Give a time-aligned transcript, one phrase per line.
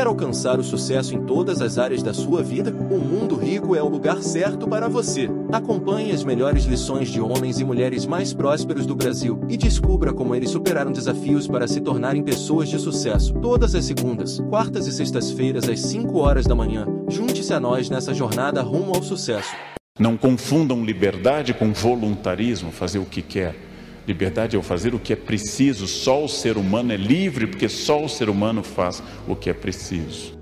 [0.00, 2.70] Quer alcançar o sucesso em todas as áreas da sua vida?
[2.90, 5.28] O Mundo Rico é o lugar certo para você.
[5.52, 10.34] Acompanhe as melhores lições de homens e mulheres mais prósperos do Brasil e descubra como
[10.34, 13.34] eles superaram desafios para se tornarem pessoas de sucesso.
[13.42, 16.86] Todas as segundas, quartas e sextas-feiras às 5 horas da manhã.
[17.06, 19.54] Junte-se a nós nessa jornada rumo ao sucesso.
[19.98, 23.69] Não confundam liberdade com voluntarismo, fazer o que quer.
[24.10, 28.04] Liberdade é fazer o que é preciso, só o ser humano é livre, porque só
[28.04, 30.39] o ser humano faz o que é preciso.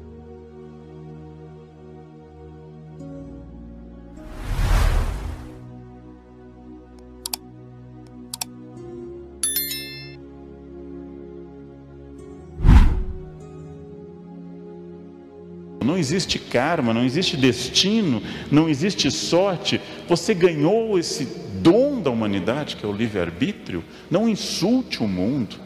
[16.08, 19.80] Existe karma, não existe destino, não existe sorte.
[20.08, 21.24] Você ganhou esse
[21.60, 23.84] dom da humanidade, que é o livre-arbítrio.
[24.10, 25.56] Não insulte o mundo,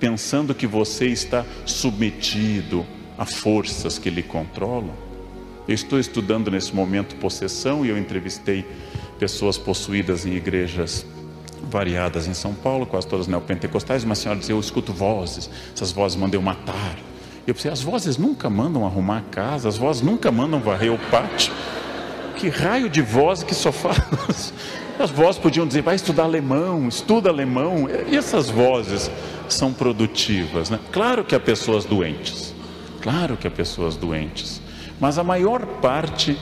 [0.00, 2.86] pensando que você está submetido
[3.18, 4.94] a forças que lhe controlam.
[5.68, 8.64] Eu estou estudando nesse momento possessão e eu entrevistei
[9.18, 11.04] pessoas possuídas em igrejas
[11.68, 14.04] variadas em São Paulo, quase todas neopentecostais.
[14.04, 16.96] Uma senhora dizia: Eu escuto vozes, essas vozes mandam eu matar
[17.46, 20.98] eu pensei, as vozes nunca mandam arrumar a casa, as vozes nunca mandam varrer o
[21.10, 21.52] pátio.
[22.36, 24.52] Que raio de voz que só faz?
[24.98, 27.86] As vozes podiam dizer, vai estudar alemão, estuda alemão.
[28.10, 29.10] E essas vozes
[29.46, 30.70] são produtivas.
[30.70, 30.78] Né?
[30.90, 32.54] Claro que há pessoas doentes,
[33.02, 34.60] claro que há pessoas doentes,
[34.98, 36.38] mas a maior parte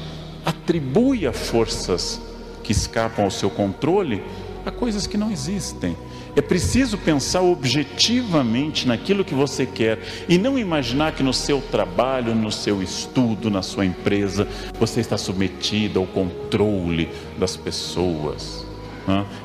[0.47, 2.21] atribui a forças
[2.63, 4.23] que escapam ao seu controle
[4.65, 5.97] a coisas que não existem.
[6.37, 12.35] É preciso pensar objetivamente naquilo que você quer e não imaginar que no seu trabalho,
[12.35, 18.67] no seu estudo, na sua empresa, você está submetido ao controle das pessoas.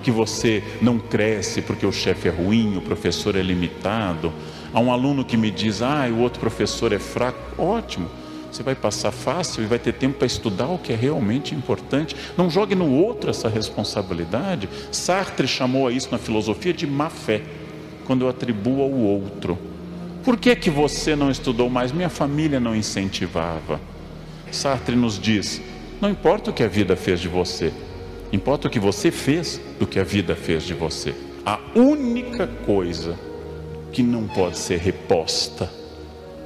[0.02, 4.34] Que você não cresce porque o chefe é ruim, o professor é limitado.
[4.74, 7.62] Há um aluno que me diz: ah, o outro professor é fraco.
[7.62, 8.10] Ótimo
[8.52, 12.16] você vai passar fácil e vai ter tempo para estudar o que é realmente importante.
[12.36, 14.68] Não jogue no outro essa responsabilidade.
[14.92, 17.42] Sartre chamou a isso na filosofia de má fé,
[18.06, 19.58] quando eu atribuo ao outro.
[20.24, 21.92] Por que que você não estudou mais?
[21.92, 23.80] Minha família não incentivava.
[24.52, 25.62] Sartre nos diz:
[26.02, 27.72] não importa o que a vida fez de você,
[28.34, 31.14] importa o que você fez do que a vida fez de você.
[31.46, 33.18] A única coisa
[33.92, 35.79] que não pode ser reposta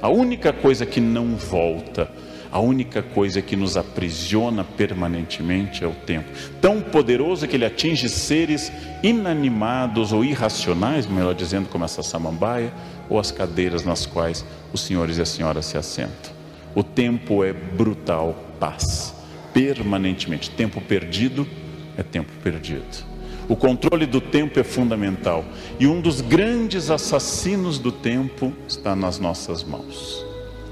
[0.00, 2.10] a única coisa que não volta,
[2.50, 6.30] a única coisa que nos aprisiona permanentemente é o tempo.
[6.60, 8.70] Tão poderoso que ele atinge seres
[9.02, 12.72] inanimados ou irracionais, melhor dizendo, como essa samambaia,
[13.08, 16.32] ou as cadeiras nas quais os senhores e as senhoras se assentam.
[16.74, 19.14] O tempo é brutal, paz,
[19.52, 20.50] permanentemente.
[20.50, 21.46] Tempo perdido
[21.96, 23.13] é tempo perdido.
[23.48, 25.44] O controle do tempo é fundamental.
[25.78, 30.24] E um dos grandes assassinos do tempo está nas nossas mãos.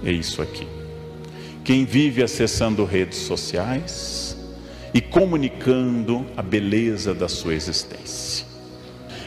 [0.05, 0.67] É isso aqui.
[1.65, 4.37] Quem vive acessando redes sociais
[4.95, 8.47] e comunicando a beleza da sua existência.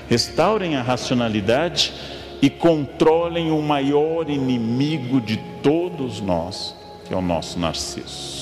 [0.10, 1.94] Restaurem a racionalidade
[2.42, 6.76] e controlem o maior inimigo de todos nós,
[7.06, 8.35] que é o nosso narciso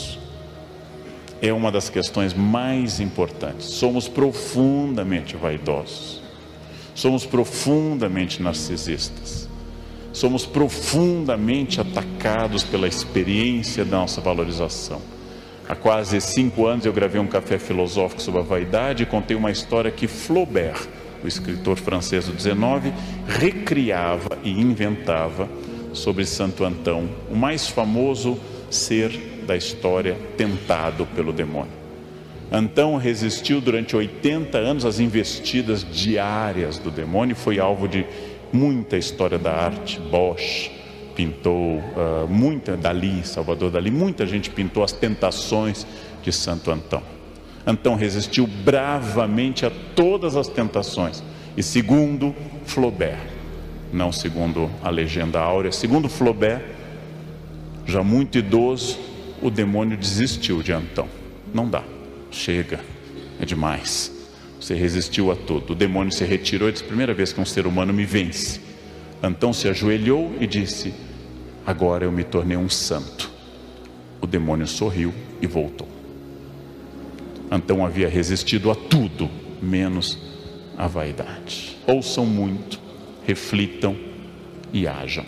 [1.43, 3.65] é uma das questões mais importantes.
[3.65, 6.21] Somos profundamente vaidosos,
[6.95, 9.49] somos profundamente narcisistas,
[10.13, 15.01] somos profundamente atacados pela experiência da nossa valorização.
[15.67, 19.51] Há quase cinco anos eu gravei um café filosófico sobre a vaidade e contei uma
[19.51, 20.87] história que Flaubert,
[21.21, 22.93] o escritor francês do 19,
[23.27, 25.49] recriava e inventava
[25.91, 28.39] sobre Santo Antão, o mais famoso
[28.69, 31.83] ser da história tentado pelo demônio.
[32.51, 38.05] Antão resistiu durante 80 anos às investidas diárias do demônio, foi alvo de
[38.51, 39.99] muita história da arte.
[39.99, 40.69] Bosch
[41.15, 45.85] pintou, uh, muita Dali, Salvador Dali, muita gente pintou as tentações
[46.21, 47.01] de Santo Antão.
[47.65, 51.23] Antão resistiu bravamente a todas as tentações.
[51.55, 53.19] E segundo Flaubert,
[53.91, 56.63] não segundo a legenda áurea, segundo Flaubert,
[57.85, 58.97] já muito idoso,
[59.44, 61.07] o demônio desistiu de Antão.
[61.54, 61.84] Não dá,
[62.31, 62.80] chega,
[63.40, 64.10] é demais.
[64.60, 65.74] Você resistiu a tudo.
[65.74, 68.62] O demônio se retirou e disse: primeira vez que um ser humano me vence.
[69.22, 70.94] Antão se ajoelhou e disse:
[71.66, 73.30] Agora eu me tornei um santo.
[74.22, 75.90] O demônio sorriu e voltou.
[77.51, 79.30] Antão havia resistido a tudo,
[79.62, 80.18] menos
[80.78, 81.78] a vaidade.
[81.86, 82.80] Ouçam muito,
[83.28, 83.98] reflitam
[84.72, 85.25] e hajam.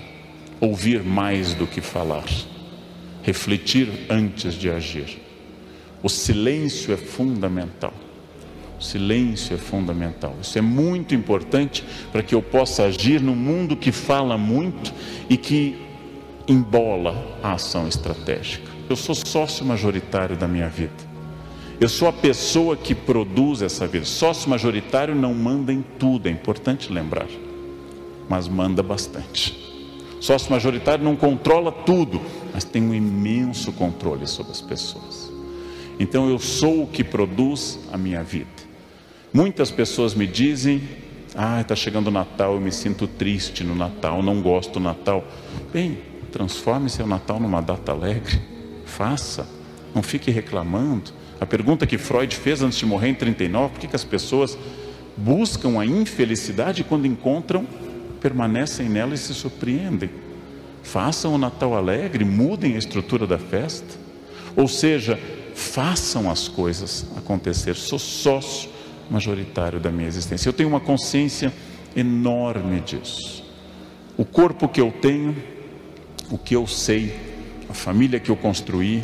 [0.62, 2.24] Ouvir mais do que falar
[3.25, 5.19] refletir antes de agir.
[6.04, 7.94] O silêncio é fundamental.
[8.80, 10.36] O silêncio é fundamental.
[10.42, 14.94] Isso é muito importante para que eu possa agir num mundo que fala muito
[15.27, 15.75] e que
[16.48, 18.69] embola a ação estratégica.
[18.88, 20.94] Eu sou sócio majoritário da minha vida.
[21.81, 24.06] Eu sou a pessoa que produz essa vida.
[24.06, 27.28] Sócio majoritário não manda em tudo, é importante lembrar,
[28.30, 29.57] mas manda bastante.
[30.21, 32.21] Sócio majoritário não controla tudo,
[32.56, 35.30] mas tem um imenso controle sobre as pessoas.
[36.00, 38.48] Então eu sou o que produz a minha vida.
[39.34, 40.81] Muitas pessoas me dizem:
[41.36, 45.22] Ah, está chegando o Natal, eu me sinto triste no Natal, não gosto do Natal.
[45.74, 45.98] Bem,
[46.31, 48.42] transforme seu Natal numa data alegre.
[48.86, 49.46] Faça,
[49.94, 51.12] não fique reclamando.
[51.42, 54.57] A pergunta que Freud fez antes de morrer em 39, por que, que as pessoas
[55.18, 57.68] buscam a infelicidade quando encontram,
[58.22, 60.10] permanecem nela e se surpreendem?
[60.86, 64.00] Façam o Natal alegre, mudem a estrutura da festa.
[64.56, 65.20] Ou seja,
[65.56, 67.76] façam as coisas acontecer.
[67.76, 68.70] Sou sócio
[69.10, 70.48] majoritário da minha existência.
[70.48, 71.52] Eu tenho uma consciência
[71.96, 73.44] enorme disso.
[74.16, 75.36] O corpo que eu tenho,
[76.30, 77.14] o que eu sei,
[77.68, 79.04] a família que eu construí,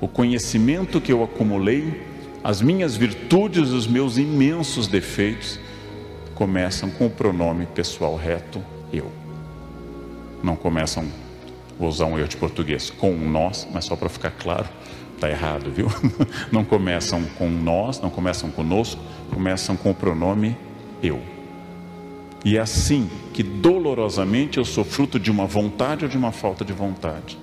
[0.00, 2.02] o conhecimento que eu acumulei,
[2.42, 5.58] as minhas virtudes, os meus imensos defeitos,
[6.36, 8.62] começam com o pronome pessoal reto,
[8.92, 9.25] eu.
[10.46, 11.04] Não começam,
[11.76, 14.68] vou usar um eu de português, com nós, mas só para ficar claro,
[15.12, 15.88] está errado, viu?
[16.52, 19.02] Não começam com nós, não começam conosco,
[19.34, 20.56] começam com o pronome
[21.02, 21.20] eu.
[22.44, 26.64] E é assim que dolorosamente eu sou fruto de uma vontade ou de uma falta
[26.64, 27.36] de vontade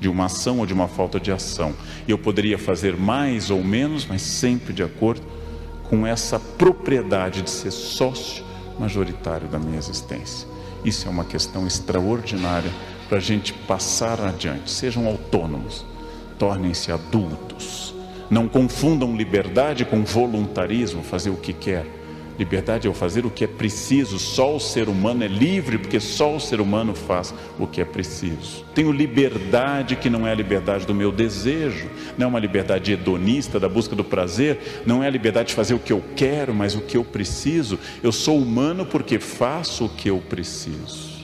[0.00, 1.74] de uma ação ou de uma falta de ação.
[2.06, 5.22] Eu poderia fazer mais ou menos, mas sempre de acordo
[5.84, 8.44] com essa propriedade de ser sócio
[8.78, 10.55] majoritário da minha existência.
[10.84, 12.70] Isso é uma questão extraordinária
[13.08, 14.70] para a gente passar adiante.
[14.70, 15.84] Sejam autônomos,
[16.38, 17.94] tornem-se adultos.
[18.30, 21.86] Não confundam liberdade com voluntarismo, fazer o que quer.
[22.38, 24.18] Liberdade é o fazer o que é preciso.
[24.18, 27.84] Só o ser humano é livre, porque só o ser humano faz o que é
[27.84, 28.64] preciso.
[28.74, 31.88] Tenho liberdade que não é a liberdade do meu desejo,
[32.18, 35.74] não é uma liberdade hedonista da busca do prazer, não é a liberdade de fazer
[35.74, 37.78] o que eu quero, mas o que eu preciso.
[38.02, 41.16] Eu sou humano porque faço o que eu preciso.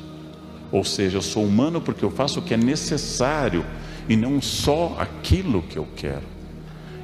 [0.71, 3.65] Ou seja, eu sou humano porque eu faço o que é necessário
[4.09, 6.32] e não só aquilo que eu quero.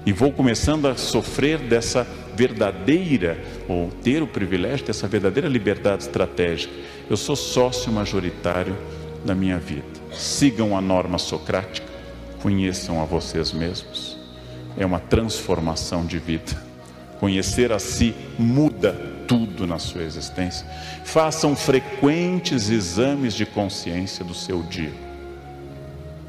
[0.09, 3.39] E vou começando a sofrer dessa verdadeira,
[3.69, 6.73] ou ter o privilégio dessa verdadeira liberdade estratégica.
[7.11, 8.75] Eu sou sócio majoritário
[9.23, 9.85] da minha vida.
[10.15, 11.87] Sigam a norma socrática,
[12.41, 14.17] conheçam a vocês mesmos.
[14.79, 16.57] É uma transformação de vida.
[17.21, 18.95] Conhecer a si muda
[19.27, 20.67] tudo na sua existência.
[21.05, 25.08] Façam frequentes exames de consciência do seu dia.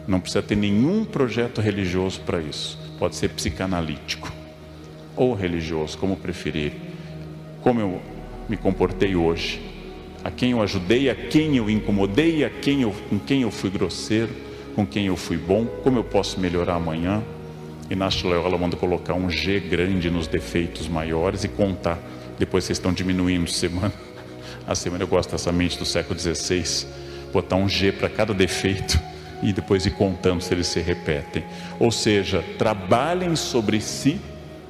[0.10, 2.80] Não precisa ter nenhum projeto religioso para isso.
[2.98, 4.34] Pode ser psicanalítico
[5.16, 6.74] ou religioso, como preferir.
[7.62, 8.02] Como eu
[8.50, 9.62] me comportei hoje,
[10.24, 13.70] a quem eu ajudei, a quem eu incomodei, a quem eu, com quem eu fui
[13.70, 14.32] grosseiro,
[14.76, 17.22] com quem eu fui bom, como eu posso melhorar amanhã.
[17.96, 22.00] Nash Loyola manda colocar um G grande nos defeitos maiores e contar.
[22.40, 23.94] Depois vocês estão diminuindo semana
[24.66, 25.04] a semana.
[25.04, 26.88] Eu gosto dessa mente do século XVI,
[27.32, 29.09] botar um G para cada defeito
[29.42, 31.44] e depois ir contando se eles se repetem.
[31.80, 34.20] Ou seja, trabalhem sobre si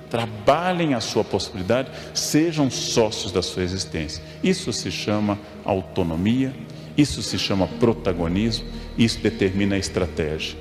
[0.09, 4.23] trabalhem a sua possibilidade, sejam sócios da sua existência.
[4.43, 6.53] Isso se chama autonomia,
[6.97, 8.65] isso se chama protagonismo,
[8.97, 10.57] isso determina a estratégia.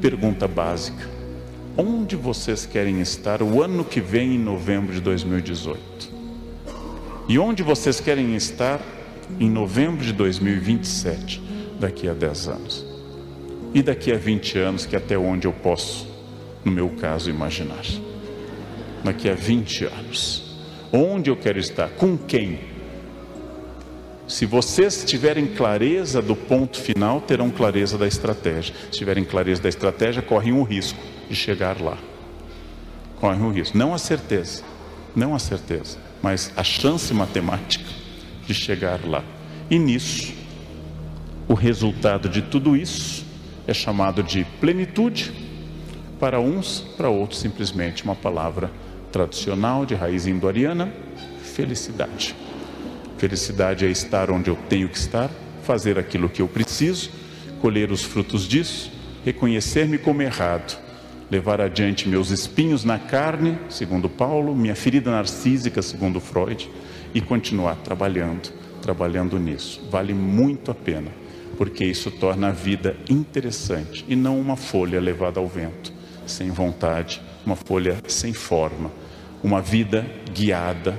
[0.00, 1.08] Pergunta básica:
[1.76, 6.10] onde vocês querem estar o ano que vem, em novembro de 2018?
[7.28, 8.80] E onde vocês querem estar
[9.38, 11.40] em novembro de 2027,
[11.78, 12.89] daqui a 10 anos?
[13.72, 16.08] E daqui a 20 anos, que é até onde eu posso,
[16.64, 17.84] no meu caso, imaginar?
[19.02, 20.42] daqui a 20 anos?
[20.92, 21.88] Onde eu quero estar?
[21.90, 22.58] Com quem?
[24.26, 28.74] Se vocês tiverem clareza do ponto final, terão clareza da estratégia.
[28.90, 31.98] Se tiverem clareza da estratégia, correm o risco de chegar lá.
[33.20, 33.76] Correm o risco.
[33.76, 34.62] Não a certeza,
[35.14, 37.90] não a certeza, mas a chance matemática
[38.46, 39.24] de chegar lá.
[39.68, 40.32] E nisso,
[41.48, 43.24] o resultado de tudo isso
[43.70, 45.32] é chamado de plenitude,
[46.18, 48.68] para uns, para outros, simplesmente uma palavra
[49.12, 50.92] tradicional de raiz indo-ariana,
[51.54, 52.34] felicidade.
[53.16, 55.30] Felicidade é estar onde eu tenho que estar,
[55.62, 57.10] fazer aquilo que eu preciso,
[57.60, 58.90] colher os frutos disso,
[59.24, 60.76] reconhecer-me como errado,
[61.30, 66.68] levar adiante meus espinhos na carne, segundo Paulo, minha ferida narcísica, segundo Freud,
[67.14, 69.80] e continuar trabalhando, trabalhando nisso.
[69.88, 71.19] Vale muito a pena,
[71.56, 75.92] porque isso torna a vida interessante e não uma folha levada ao vento,
[76.26, 78.90] sem vontade, uma folha sem forma,
[79.42, 80.98] uma vida guiada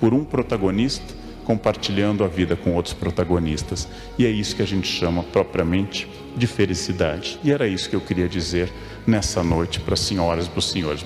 [0.00, 1.14] por um protagonista,
[1.44, 3.88] compartilhando a vida com outros protagonistas.
[4.18, 7.38] E é isso que a gente chama propriamente de felicidade.
[7.44, 8.72] E era isso que eu queria dizer
[9.06, 11.04] nessa noite para as senhoras e para os senhores.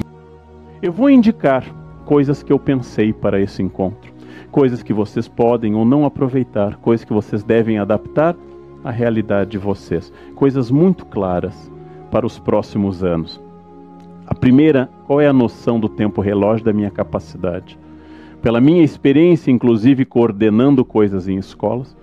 [0.80, 1.64] Eu vou indicar
[2.04, 4.12] coisas que eu pensei para esse encontro,
[4.50, 8.37] coisas que vocês podem ou não aproveitar, coisas que vocês devem adaptar
[8.82, 11.70] à realidade de vocês, coisas muito claras
[12.11, 13.40] para os próximos anos.
[14.26, 17.78] A primeira, qual é a noção do tempo relógio da minha capacidade?
[18.42, 21.97] Pela minha experiência, inclusive coordenando coisas em escolas,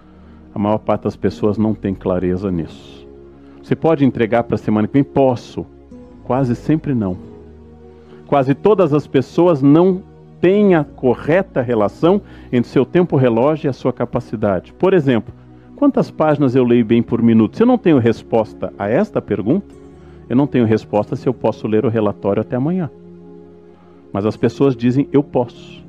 [0.53, 3.07] a maior parte das pessoas não tem clareza nisso.
[3.61, 5.03] Você pode entregar para a semana que vem?
[5.03, 5.65] Posso.
[6.23, 7.17] Quase sempre não.
[8.27, 10.01] Quase todas as pessoas não
[10.41, 14.73] têm a correta relação entre seu tempo relógio e a sua capacidade.
[14.73, 15.33] Por exemplo,
[15.75, 17.57] quantas páginas eu leio bem por minuto?
[17.57, 19.75] Se eu não tenho resposta a esta pergunta,
[20.29, 22.89] eu não tenho resposta se eu posso ler o relatório até amanhã.
[24.11, 25.83] Mas as pessoas dizem eu posso.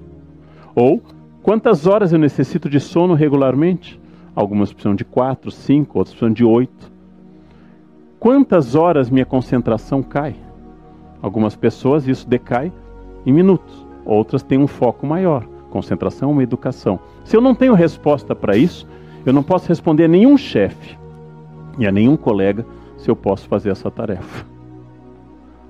[0.74, 1.00] Ou
[1.42, 4.00] quantas horas eu necessito de sono regularmente?
[4.34, 6.92] Algumas precisam de quatro, cinco, outras precisam de oito.
[8.18, 10.34] Quantas horas minha concentração cai?
[11.22, 12.70] Algumas pessoas isso decai
[13.24, 15.46] em minutos, outras têm um foco maior.
[15.70, 16.98] Concentração é uma educação.
[17.24, 18.86] Se eu não tenho resposta para isso,
[19.26, 20.96] eu não posso responder a nenhum chefe
[21.78, 22.64] e a nenhum colega
[22.96, 24.46] se eu posso fazer essa tarefa.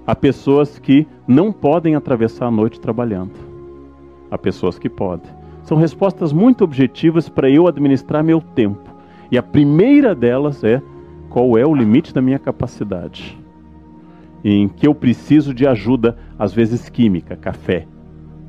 [0.06, 3.32] Há pessoas que não podem atravessar a noite trabalhando.
[4.30, 5.30] Há pessoas que podem.
[5.64, 8.88] São respostas muito objetivas para eu administrar meu tempo.
[9.32, 10.80] E a primeira delas é
[11.28, 13.36] qual é o limite da minha capacidade.
[14.44, 17.84] Em que eu preciso de ajuda, às vezes química, café,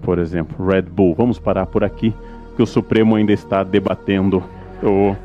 [0.03, 1.15] por exemplo, Red Bull.
[1.15, 2.13] Vamos parar por aqui,
[2.55, 4.43] que o Supremo ainda está debatendo
[4.83, 5.15] o,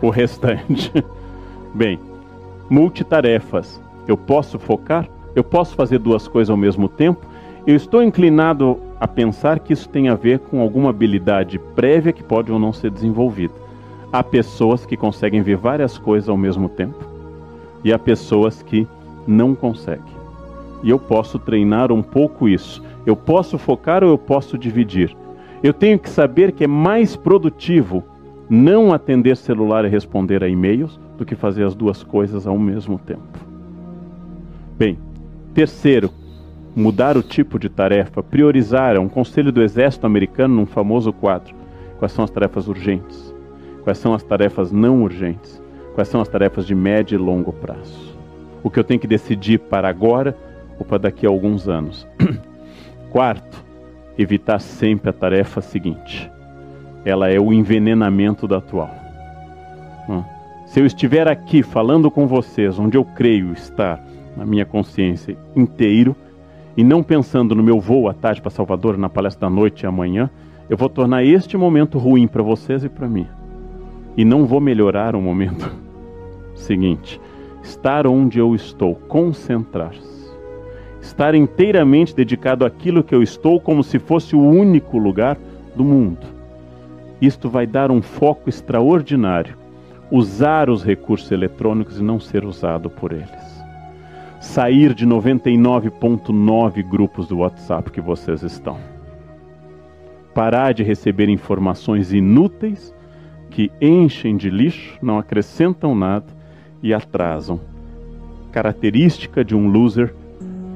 [0.00, 0.92] o restante.
[1.74, 1.98] Bem,
[2.68, 3.80] multitarefas.
[4.06, 5.08] Eu posso focar?
[5.34, 7.20] Eu posso fazer duas coisas ao mesmo tempo?
[7.66, 12.22] Eu estou inclinado a pensar que isso tem a ver com alguma habilidade prévia que
[12.22, 13.54] pode ou não ser desenvolvida.
[14.12, 16.98] Há pessoas que conseguem ver várias coisas ao mesmo tempo
[17.84, 18.88] e há pessoas que
[19.26, 20.18] não conseguem.
[20.82, 22.82] E eu posso treinar um pouco isso.
[23.04, 25.14] Eu posso focar ou eu posso dividir.
[25.62, 28.04] Eu tenho que saber que é mais produtivo
[28.48, 32.98] não atender celular e responder a e-mails do que fazer as duas coisas ao mesmo
[32.98, 33.38] tempo.
[34.76, 34.98] Bem,
[35.52, 36.10] terceiro,
[36.74, 41.54] mudar o tipo de tarefa, priorizar, é um conselho do exército americano num famoso quadro.
[41.98, 43.34] Quais são as tarefas urgentes?
[43.82, 45.60] Quais são as tarefas não urgentes?
[45.94, 48.16] Quais são as tarefas de médio e longo prazo?
[48.62, 50.36] O que eu tenho que decidir para agora
[50.78, 52.06] ou para daqui a alguns anos?
[53.10, 53.64] Quarto,
[54.16, 56.30] evitar sempre a tarefa seguinte
[57.08, 58.90] ela é o envenenamento da atual.
[60.66, 63.98] Se eu estiver aqui falando com vocês, onde eu creio estar
[64.36, 66.14] na minha consciência inteiro,
[66.76, 69.86] e não pensando no meu voo à tarde para Salvador, na palestra da noite e
[69.86, 70.28] amanhã,
[70.68, 73.26] eu vou tornar este momento ruim para vocês e para mim.
[74.14, 75.74] E não vou melhorar o momento
[76.54, 77.18] seguinte.
[77.62, 80.30] Estar onde eu estou, concentrar-se.
[81.00, 85.38] Estar inteiramente dedicado àquilo que eu estou, como se fosse o único lugar
[85.74, 86.37] do mundo
[87.20, 89.56] isto vai dar um foco extraordinário.
[90.10, 93.64] Usar os recursos eletrônicos e não ser usado por eles.
[94.40, 98.78] Sair de 99,9 grupos do WhatsApp que vocês estão.
[100.32, 102.94] Parar de receber informações inúteis
[103.50, 106.26] que enchem de lixo, não acrescentam nada
[106.82, 107.60] e atrasam.
[108.52, 110.14] Característica de um loser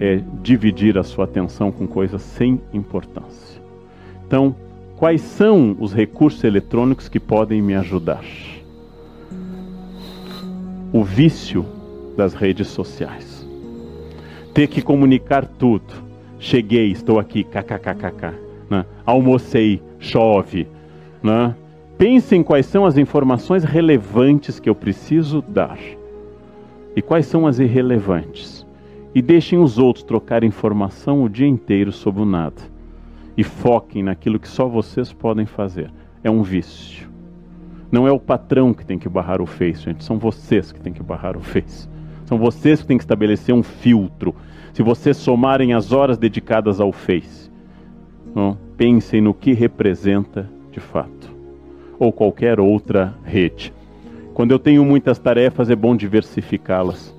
[0.01, 3.63] é dividir a sua atenção com coisas sem importância.
[4.27, 4.55] Então,
[5.03, 8.23] Quais são os recursos eletrônicos que podem me ajudar?
[10.93, 11.67] O vício
[12.17, 13.45] das redes sociais.
[14.55, 15.93] Ter que comunicar tudo.
[16.39, 18.33] Cheguei, estou aqui, kkkk.
[18.71, 18.87] Né?
[19.05, 20.69] Almocei, chove.
[21.21, 21.53] Né?
[21.99, 25.81] Pensem quais são as informações relevantes que eu preciso dar
[26.95, 28.65] e quais são as irrelevantes.
[29.13, 32.71] E deixem os outros trocar informação o dia inteiro sobre o nada
[33.37, 35.91] e foquem naquilo que só vocês podem fazer.
[36.23, 37.09] É um vício.
[37.91, 40.05] Não é o patrão que tem que barrar o Face, gente.
[40.05, 41.89] São vocês que têm que barrar o Face.
[42.25, 44.35] São vocês que têm que estabelecer um filtro.
[44.73, 47.51] Se vocês somarem as horas dedicadas ao Face,
[48.35, 51.31] não, pensem no que representa de fato.
[51.99, 53.73] Ou qualquer outra rede.
[54.33, 57.15] Quando eu tenho muitas tarefas, é bom diversificá-las.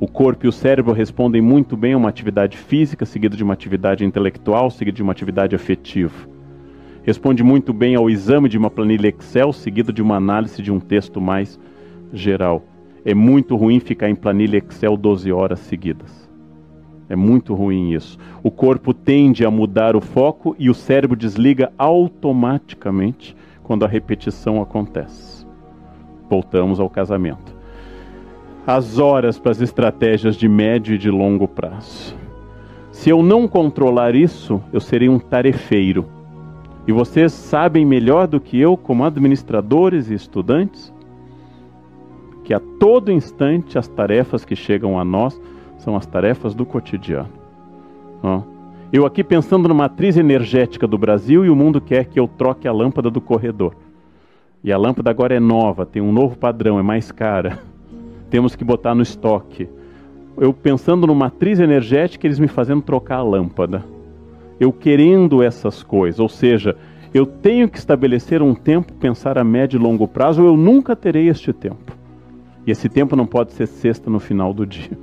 [0.00, 3.52] O corpo e o cérebro respondem muito bem a uma atividade física, seguida de uma
[3.52, 6.28] atividade intelectual, seguida de uma atividade afetiva.
[7.02, 10.78] Responde muito bem ao exame de uma planilha Excel, seguido de uma análise de um
[10.78, 11.58] texto mais
[12.12, 12.62] geral.
[13.04, 16.30] É muito ruim ficar em planilha Excel 12 horas seguidas.
[17.08, 18.18] É muito ruim isso.
[18.40, 24.62] O corpo tende a mudar o foco e o cérebro desliga automaticamente quando a repetição
[24.62, 25.44] acontece.
[26.30, 27.57] Voltamos ao casamento.
[28.70, 32.14] As horas para as estratégias de médio e de longo prazo.
[32.92, 36.04] Se eu não controlar isso, eu serei um tarefeiro.
[36.86, 40.92] E vocês sabem melhor do que eu, como administradores e estudantes,
[42.44, 45.40] que a todo instante as tarefas que chegam a nós
[45.78, 47.30] são as tarefas do cotidiano.
[48.92, 52.68] Eu aqui pensando numa matriz energética do Brasil e o mundo quer que eu troque
[52.68, 53.74] a lâmpada do corredor.
[54.62, 57.60] E a lâmpada agora é nova, tem um novo padrão, é mais cara.
[58.30, 59.68] Temos que botar no estoque.
[60.36, 63.84] Eu pensando numa matriz energética, eles me fazendo trocar a lâmpada.
[64.60, 66.76] Eu querendo essas coisas, ou seja,
[67.14, 70.94] eu tenho que estabelecer um tempo, pensar a médio e longo prazo, ou eu nunca
[70.94, 71.96] terei este tempo.
[72.66, 74.98] E esse tempo não pode ser sexta no final do dia.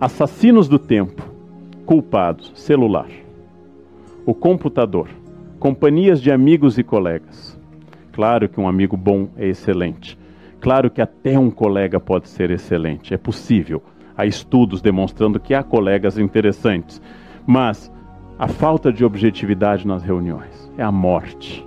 [0.00, 1.22] Assassinos do tempo
[1.86, 3.08] culpados: celular,
[4.26, 5.08] o computador,
[5.58, 7.58] companhias de amigos e colegas.
[8.12, 10.18] Claro que um amigo bom é excelente.
[10.60, 13.14] Claro que até um colega pode ser excelente.
[13.14, 13.82] É possível.
[14.16, 17.00] Há estudos demonstrando que há colegas interessantes.
[17.46, 17.92] Mas
[18.38, 21.66] a falta de objetividade nas reuniões é a morte.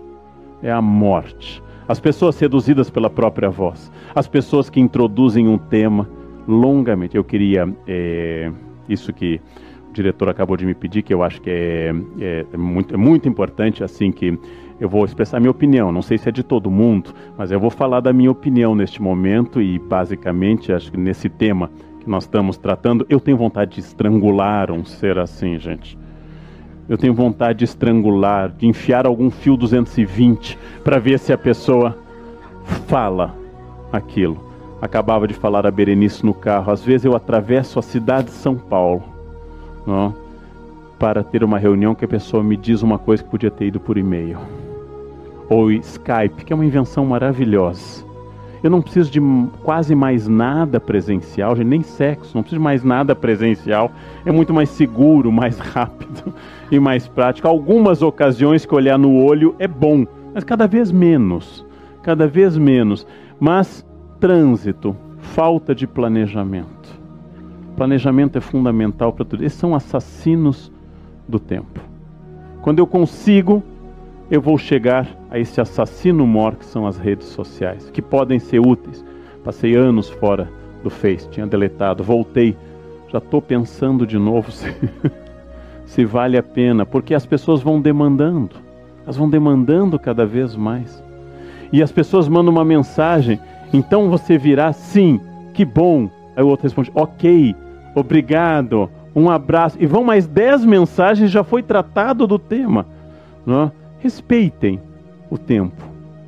[0.61, 1.63] É a morte.
[1.87, 3.91] As pessoas seduzidas pela própria voz.
[4.13, 6.09] As pessoas que introduzem um tema
[6.47, 7.15] longamente.
[7.15, 7.67] Eu queria.
[7.87, 8.51] É,
[8.87, 9.41] isso que
[9.89, 12.97] o diretor acabou de me pedir, que eu acho que é, é, é, muito, é
[12.97, 14.37] muito importante, assim, que
[14.81, 15.91] eu vou expressar minha opinião.
[15.91, 18.99] Não sei se é de todo mundo, mas eu vou falar da minha opinião neste
[18.99, 21.69] momento e, basicamente, acho que nesse tema
[21.99, 25.95] que nós estamos tratando, eu tenho vontade de estrangular um ser assim, gente.
[26.89, 31.95] Eu tenho vontade de estrangular, de enfiar algum fio 220 para ver se a pessoa
[32.87, 33.35] fala
[33.93, 34.35] aquilo.
[34.81, 36.71] Acabava de falar a Berenice no carro.
[36.71, 39.03] Às vezes eu atravesso a cidade de São Paulo
[39.85, 40.15] não,
[40.97, 43.79] para ter uma reunião que a pessoa me diz uma coisa que podia ter ido
[43.79, 44.39] por e-mail.
[45.51, 48.05] Ou Skype, que é uma invenção maravilhosa.
[48.63, 49.19] Eu não preciso de
[49.63, 53.91] quase mais nada presencial, nem sexo, não preciso de mais nada presencial.
[54.25, 56.33] É muito mais seguro, mais rápido
[56.71, 57.47] e mais prático.
[57.47, 61.65] Algumas ocasiões que olhar no olho é bom, mas cada vez menos.
[62.01, 63.05] Cada vez menos.
[63.39, 63.85] Mas
[64.19, 67.01] trânsito, falta de planejamento
[67.75, 69.43] Planejamento é fundamental para tudo.
[69.43, 70.71] Esses são assassinos
[71.27, 71.79] do tempo.
[72.61, 73.63] Quando eu consigo,
[74.31, 78.59] eu vou chegar a esse assassino mor que são as redes sociais, que podem ser
[78.59, 79.03] úteis.
[79.43, 80.49] Passei anos fora
[80.81, 82.57] do Face, tinha deletado, voltei,
[83.09, 84.73] já estou pensando de novo se,
[85.85, 88.55] se vale a pena, porque as pessoas vão demandando,
[89.03, 91.03] elas vão demandando cada vez mais.
[91.71, 93.39] E as pessoas mandam uma mensagem,
[93.73, 95.19] então você virá sim,
[95.53, 97.55] que bom, Aí o outro responde: Ok,
[97.95, 99.77] obrigado, um abraço.
[99.79, 102.85] E vão mais dez mensagens, já foi tratado do tema.
[103.45, 103.63] Não?
[103.63, 103.80] É?
[104.01, 104.79] Respeitem
[105.29, 105.83] o tempo.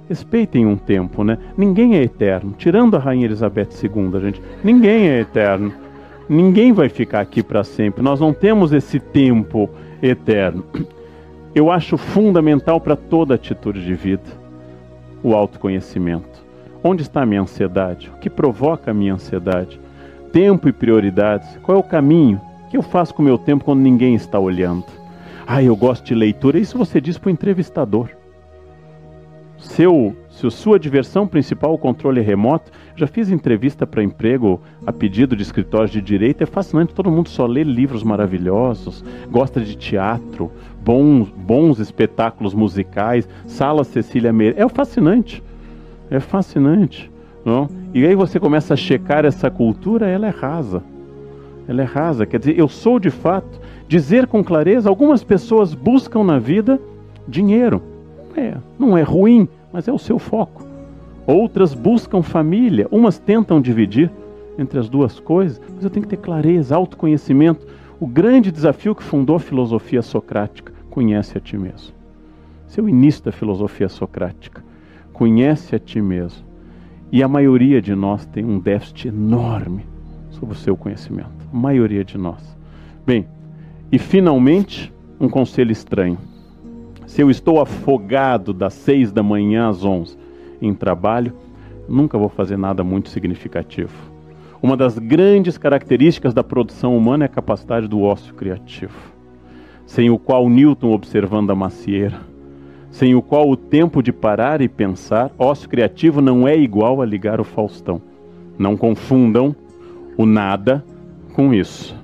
[0.08, 1.38] Respeitem um tempo, né?
[1.58, 2.54] Ninguém é eterno.
[2.58, 5.74] Tirando a Rainha Elizabeth II, gente, ninguém é eterno.
[6.30, 8.04] Ninguém vai ficar aqui para sempre.
[8.04, 9.70] Nós não temos esse tempo
[10.02, 10.64] eterno.
[11.54, 14.44] Eu acho fundamental para toda atitude de vida
[15.22, 16.44] o autoconhecimento.
[16.84, 18.12] Onde está a minha ansiedade?
[18.14, 19.80] O que provoca a minha ansiedade?
[20.34, 21.48] tempo e prioridades.
[21.62, 22.42] Qual é o caminho?
[22.66, 24.84] O que eu faço com o meu tempo quando ninguém está olhando?
[25.46, 26.60] Ah, eu gosto de leitura.
[26.60, 28.10] Isso você diz para o entrevistador.
[29.58, 34.92] Seu, se sua diversão principal é o controle remoto, já fiz entrevista para emprego a
[34.92, 39.76] pedido de escritórios de direito, é fascinante, todo mundo só lê livros maravilhosos, gosta de
[39.76, 40.52] teatro,
[40.84, 45.42] bons, bons espetáculos musicais, sala Cecília Meira, é fascinante,
[46.12, 47.10] é fascinante.
[47.46, 47.70] Não?
[47.94, 50.84] E aí você começa a checar essa cultura, ela é rasa.
[51.68, 52.26] Ela é rasa.
[52.26, 53.60] Quer dizer, eu sou de fato,
[53.94, 56.82] dizer com clareza, algumas pessoas buscam na vida
[57.28, 57.80] dinheiro.
[58.36, 60.66] É, não é ruim, mas é o seu foco.
[61.28, 64.10] Outras buscam família, umas tentam dividir
[64.58, 67.68] entre as duas coisas, mas eu tenho que ter clareza, autoconhecimento.
[68.00, 71.94] O grande desafio que fundou a filosofia socrática, conhece a ti mesmo.
[72.68, 74.64] Esse é o início da filosofia socrática.
[75.14, 76.44] Conhece a ti mesmo.
[77.12, 79.86] E a maioria de nós tem um déficit enorme
[80.32, 81.30] sobre o seu conhecimento.
[81.54, 82.42] A maioria de nós.
[83.06, 83.28] Bem,
[83.94, 86.18] e finalmente, um conselho estranho.
[87.06, 90.18] Se eu estou afogado das seis da manhã às onze
[90.60, 91.32] em trabalho,
[91.88, 93.94] nunca vou fazer nada muito significativo.
[94.64, 98.98] Uma das grandes características da produção humana é a capacidade do ócio criativo,
[99.86, 102.20] sem o qual Newton, observando a macieira,
[102.90, 107.06] sem o qual o tempo de parar e pensar, ócio criativo não é igual a
[107.06, 108.02] ligar o Faustão.
[108.58, 109.56] Não confundam
[110.18, 110.84] o nada
[111.36, 112.03] com isso.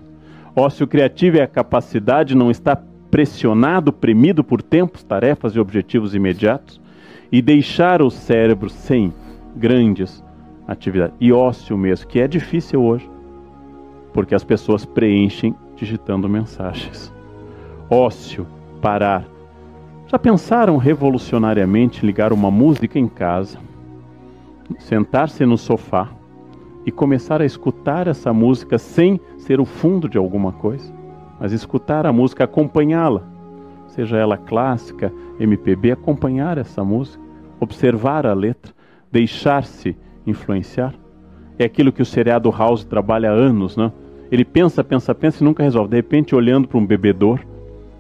[0.56, 6.14] Ócio criativo é a capacidade de não estar pressionado, premido por tempos, tarefas e objetivos
[6.14, 6.80] imediatos,
[7.32, 9.14] e deixar o cérebro sem
[9.56, 10.24] grandes
[10.68, 11.16] atividades.
[11.20, 13.10] E ócio mesmo, que é difícil hoje,
[14.14, 17.14] porque as pessoas preenchem digitando mensagens.
[17.90, 18.46] Ócio,
[18.82, 19.26] parar.
[20.08, 23.60] Já pensaram revolucionariamente ligar uma música em casa,
[24.80, 26.10] sentar-se no sofá
[26.86, 30.92] e começar a escutar essa música sem ser o fundo de alguma coisa,
[31.40, 33.24] mas escutar a música, acompanhá-la,
[33.88, 37.24] seja ela clássica, MPB, acompanhar essa música,
[37.60, 38.74] observar a letra,
[39.12, 40.94] deixar-se influenciar.
[41.58, 43.92] É aquilo que o seriado House trabalha há anos, né?
[44.32, 45.90] Ele pensa, pensa, pensa e nunca resolve.
[45.90, 47.40] De repente, olhando para um bebedor,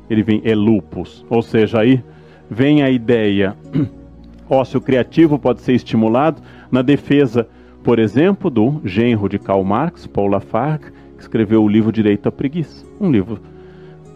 [0.09, 1.25] ele vem, é lupus.
[1.29, 2.03] Ou seja, aí
[2.49, 3.55] vem a ideia.
[4.49, 7.47] Ócio criativo pode ser estimulado na defesa,
[7.83, 12.31] por exemplo, do genro de Karl Marx, Paul Lafargue, que escreveu o livro Direito à
[12.31, 12.85] Preguiça.
[12.99, 13.39] Um livro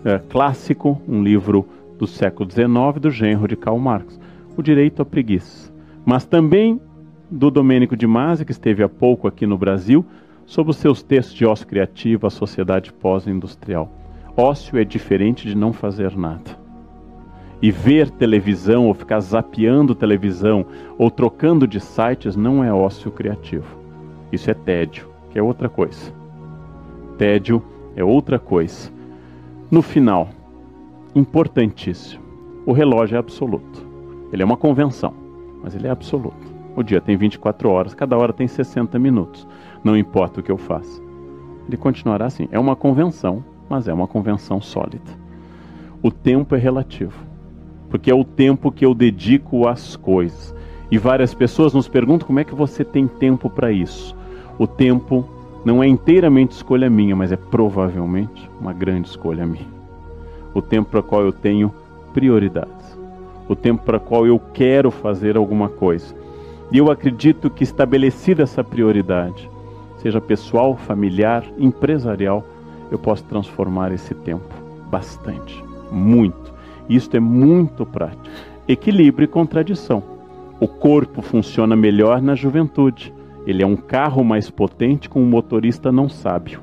[0.04, 4.19] é, clássico, um livro do século XIX, do genro de Karl Marx.
[4.58, 5.73] O Direito à Preguiça.
[6.06, 6.80] Mas também
[7.32, 10.06] do Domênico de Masi, que esteve há pouco aqui no Brasil,
[10.45, 13.91] sobre os seus textos de ócio criativo, a sociedade pós-industrial.
[14.36, 16.62] Ócio é diferente de não fazer nada.
[17.63, 20.65] E ver televisão, ou ficar zapeando televisão,
[20.97, 23.78] ou trocando de sites, não é ócio criativo.
[24.34, 26.13] Isso é tédio, que é outra coisa.
[27.17, 27.63] Tédio
[27.95, 28.91] é outra coisa.
[29.71, 30.28] No final,
[31.15, 32.21] importantíssimo,
[32.65, 33.88] o relógio é absoluto.
[34.34, 35.13] Ele é uma convenção,
[35.63, 36.54] mas ele é absoluto.
[36.76, 39.47] O dia tem 24 horas, cada hora tem 60 minutos.
[39.82, 41.02] Não importa o que eu faça.
[41.65, 42.45] Ele continuará assim.
[42.52, 45.12] É uma convenção, mas é uma convenção sólida.
[46.02, 47.32] O tempo é relativo,
[47.94, 50.52] porque é o tempo que eu dedico às coisas.
[50.90, 54.16] E várias pessoas nos perguntam como é que você tem tempo para isso.
[54.58, 55.24] O tempo
[55.64, 59.68] não é inteiramente escolha minha, mas é provavelmente uma grande escolha minha.
[60.56, 61.72] O tempo para qual eu tenho
[62.16, 62.98] prioridades.
[63.48, 66.16] O tempo para qual eu quero fazer alguma coisa.
[66.72, 69.48] E eu acredito que estabelecida essa prioridade,
[70.00, 72.44] seja pessoal, familiar, empresarial,
[72.90, 74.52] eu posso transformar esse tempo
[74.90, 76.43] bastante, muito.
[76.89, 78.24] Isto é muito prático.
[78.67, 80.04] Equilíbrio e contradição.
[80.60, 83.13] O corpo funciona melhor na juventude.
[83.46, 86.62] Ele é um carro mais potente com um motorista não sábio,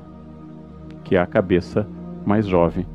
[1.03, 1.87] que é a cabeça
[2.25, 2.85] mais jovem.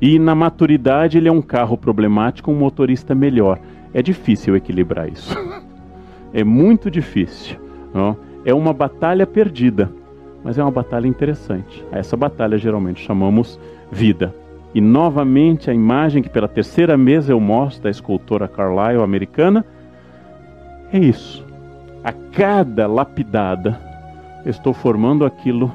[0.00, 3.58] E na maturidade ele é um carro problemático com um motorista melhor.
[3.92, 5.36] É difícil equilibrar isso.
[6.30, 7.56] É muito difícil.
[7.94, 8.14] Não?
[8.44, 9.90] É uma batalha perdida,
[10.44, 11.82] mas é uma batalha interessante.
[11.90, 13.58] Essa batalha geralmente chamamos
[13.90, 14.34] vida.
[14.74, 19.64] E novamente a imagem que pela terceira mesa eu mostro da escultora Carlyle americana
[20.92, 21.44] é isso.
[22.04, 23.80] A cada lapidada
[24.44, 25.72] estou formando aquilo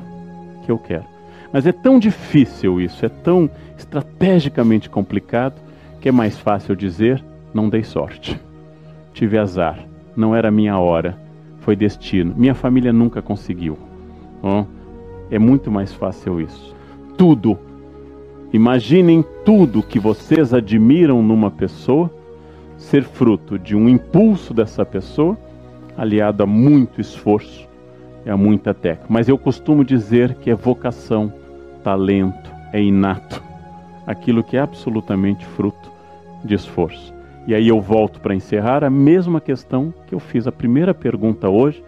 [0.63, 1.06] que eu quero.
[1.51, 5.62] Mas é tão difícil isso, é tão estrategicamente complicado
[5.99, 8.39] que é mais fácil dizer: não dei sorte,
[9.13, 9.77] tive azar
[10.15, 11.17] não era minha hora,
[11.60, 12.34] foi destino.
[12.36, 13.77] Minha família nunca conseguiu.
[14.41, 14.65] Oh,
[15.32, 16.75] é muito mais fácil isso.
[17.17, 17.58] Tudo.
[18.54, 22.12] Imaginem tudo que vocês admiram numa pessoa
[22.78, 25.36] ser fruto de um impulso dessa pessoa,
[25.98, 27.68] aliado a muito esforço
[28.24, 29.08] e a muita técnica.
[29.10, 31.34] Mas eu costumo dizer que é vocação,
[31.84, 33.42] talento, é inato.
[34.06, 35.92] Aquilo que é absolutamente fruto
[36.46, 37.12] de esforço.
[37.48, 41.50] E aí eu volto para encerrar a mesma questão que eu fiz a primeira pergunta
[41.50, 41.84] hoje,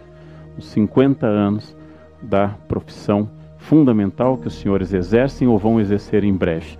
[0.57, 1.77] os 50 anos
[2.23, 3.29] da profissão
[3.67, 6.77] fundamental que os senhores exercem ou vão exercer em breve.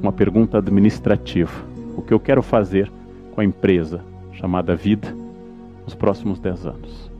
[0.00, 1.52] Uma pergunta administrativa.
[1.96, 2.90] O que eu quero fazer
[3.32, 4.00] com a empresa
[4.32, 5.14] chamada vida
[5.84, 7.10] nos próximos 10 anos?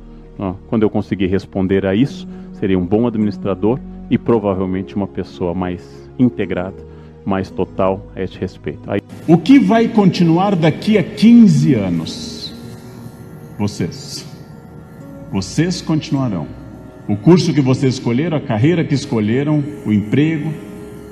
[0.69, 3.79] Quando eu conseguir responder a isso, seria um bom administrador
[4.11, 8.81] e provavelmente uma pessoa mais integrada mais total a este respeito.
[8.91, 9.01] Aí...
[9.27, 12.55] O que vai continuar daqui a 15 anos?
[13.59, 14.27] Vocês.
[15.33, 16.64] Vocês continuarão.
[17.07, 20.53] O curso que vocês escolheram, a carreira que escolheram, o emprego,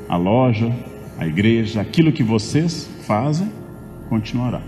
[0.09, 0.73] a loja,
[1.19, 3.49] a igreja, aquilo que vocês fazem,
[4.09, 4.63] continuará.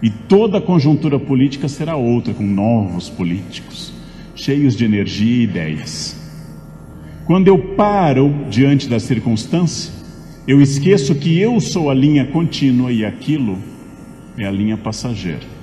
[0.00, 3.92] E toda a conjuntura política será outra, com novos políticos,
[4.36, 6.16] cheios de energia e ideias.
[7.24, 9.92] Quando eu paro diante da circunstância,
[10.46, 13.58] eu esqueço que eu sou a linha contínua e aquilo
[14.38, 15.56] é a linha passageira.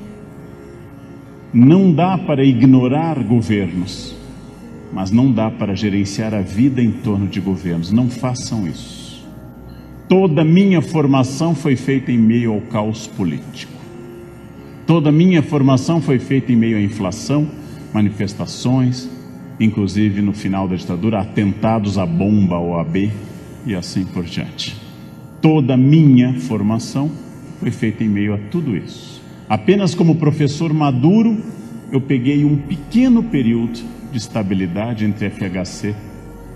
[1.53, 4.13] Não dá para ignorar governos,
[4.93, 7.91] mas não dá para gerenciar a vida em torno de governos.
[7.91, 9.25] Não façam isso.
[10.07, 13.73] Toda minha formação foi feita em meio ao caos político.
[14.85, 17.47] Toda minha formação foi feita em meio à inflação,
[17.91, 19.09] manifestações,
[19.59, 23.11] inclusive no final da ditadura, atentados à bomba OAB
[23.65, 24.75] e assim por diante.
[25.41, 27.09] Toda minha formação
[27.59, 29.21] foi feita em meio a tudo isso.
[29.49, 31.37] Apenas como professor maduro,
[31.91, 33.79] eu peguei um pequeno período
[34.13, 35.95] de estabilidade entre FHC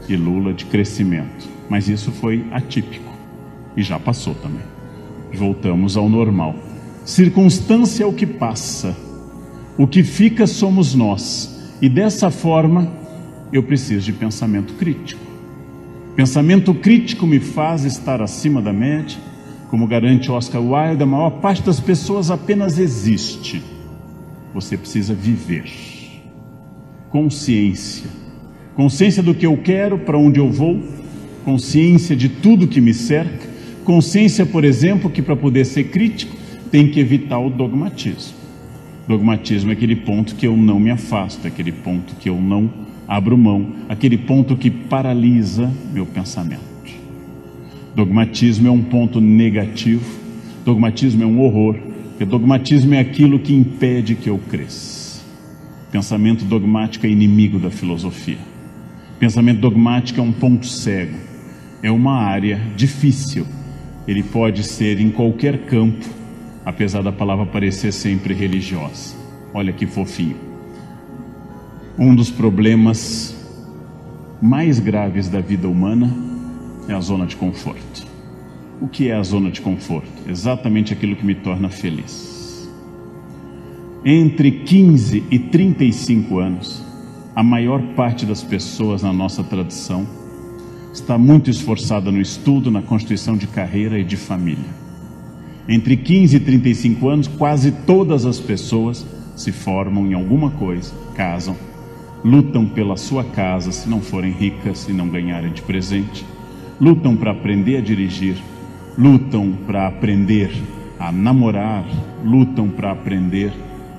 [0.08, 3.12] e Lula de crescimento, mas isso foi atípico
[3.76, 4.64] e já passou também.
[5.34, 6.56] Voltamos ao normal.
[7.04, 8.96] Circunstância é o que passa,
[9.76, 12.92] o que fica somos nós, e dessa forma
[13.52, 15.26] eu preciso de pensamento crítico.
[16.16, 19.18] Pensamento crítico me faz estar acima da média,
[19.70, 23.64] como garante Oscar Wilde, a maior parte das pessoas apenas existe.
[24.54, 25.97] Você precisa viver.
[27.10, 28.10] Consciência.
[28.76, 30.80] Consciência do que eu quero, para onde eu vou,
[31.44, 33.48] consciência de tudo que me cerca,
[33.86, 36.36] consciência, por exemplo, que para poder ser crítico
[36.70, 38.36] tem que evitar o dogmatismo.
[39.08, 42.70] Dogmatismo é aquele ponto que eu não me afasto, é aquele ponto que eu não
[43.08, 46.62] abro mão, aquele ponto que paralisa meu pensamento.
[47.96, 50.06] Dogmatismo é um ponto negativo,
[50.66, 51.78] dogmatismo é um horror,
[52.10, 54.97] porque dogmatismo é aquilo que impede que eu cresça.
[55.92, 58.40] Pensamento dogmático é inimigo da filosofia.
[59.20, 61.18] Pensamento dogmático é um ponto cego,
[61.82, 63.46] é uma área difícil.
[64.08, 66.06] Ele pode ser em qualquer campo,
[66.66, 69.16] apesar da palavra parecer sempre religiosa.
[69.54, 70.48] Olha que fofinho
[71.98, 73.36] um dos problemas
[74.40, 76.16] mais graves da vida humana
[76.88, 78.06] é a zona de conforto.
[78.80, 80.08] O que é a zona de conforto?
[80.28, 82.37] Exatamente aquilo que me torna feliz.
[84.10, 86.82] Entre 15 e 35 anos,
[87.36, 90.08] a maior parte das pessoas na nossa tradição
[90.94, 94.70] está muito esforçada no estudo, na constituição de carreira e de família.
[95.68, 101.58] Entre 15 e 35 anos, quase todas as pessoas se formam em alguma coisa, casam,
[102.24, 106.26] lutam pela sua casa se não forem ricas e não ganharem de presente,
[106.80, 108.38] lutam para aprender a dirigir,
[108.98, 110.50] lutam para aprender
[110.98, 111.86] a namorar,
[112.24, 113.52] lutam para aprender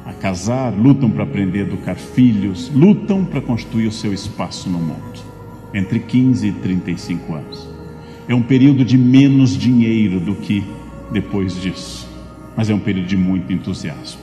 [0.08, 4.78] a casar, lutam para aprender a educar filhos, lutam para construir o seu espaço no
[4.78, 5.20] mundo,
[5.74, 7.68] entre 15 e 35 anos.
[8.26, 10.64] É um período de menos dinheiro do que
[11.12, 12.08] depois disso,
[12.56, 14.22] mas é um período de muito entusiasmo.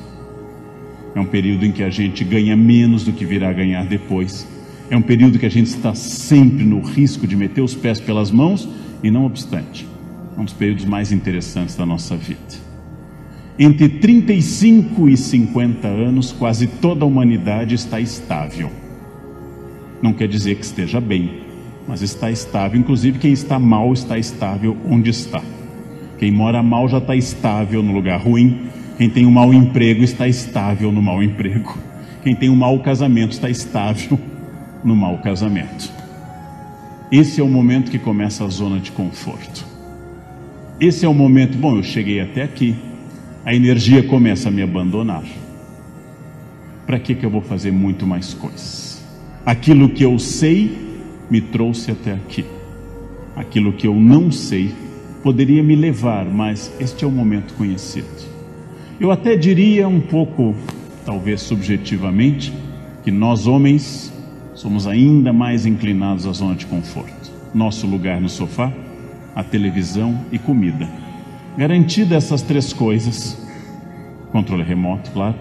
[1.13, 4.47] É um período em que a gente ganha menos do que virá ganhar depois.
[4.89, 8.31] É um período que a gente está sempre no risco de meter os pés pelas
[8.31, 8.67] mãos
[9.03, 9.87] e não obstante,
[10.35, 12.74] é um dos períodos mais interessantes da nossa vida.
[13.57, 18.69] Entre 35 e 50 anos, quase toda a humanidade está estável.
[20.01, 21.41] Não quer dizer que esteja bem,
[21.87, 22.77] mas está estável.
[22.77, 25.41] Inclusive, quem está mal está estável onde está.
[26.19, 28.67] Quem mora mal já está estável no lugar ruim.
[28.97, 31.77] Quem tem um mau emprego está estável no mau emprego.
[32.23, 34.19] Quem tem um mau casamento está estável
[34.83, 35.91] no mau casamento.
[37.09, 39.65] Esse é o momento que começa a zona de conforto.
[40.77, 42.75] Esse é o momento, bom, eu cheguei até aqui,
[43.45, 45.23] a energia começa a me abandonar.
[46.87, 49.05] Para que, que eu vou fazer muito mais coisas?
[49.45, 50.75] Aquilo que eu sei
[51.29, 52.43] me trouxe até aqui.
[53.35, 54.73] Aquilo que eu não sei
[55.21, 58.07] poderia me levar, mas este é o momento conhecido.
[58.99, 60.55] Eu até diria um pouco,
[61.05, 62.51] talvez subjetivamente,
[63.03, 64.11] que nós homens
[64.55, 67.31] somos ainda mais inclinados à zona de conforto.
[67.53, 68.73] Nosso lugar no sofá,
[69.35, 71.04] a televisão e comida.
[71.57, 73.37] Garantida essas três coisas,
[74.31, 75.35] controle remoto, claro,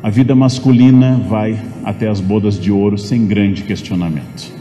[0.00, 4.52] a vida masculina vai até as bodas de ouro sem grande questionamento.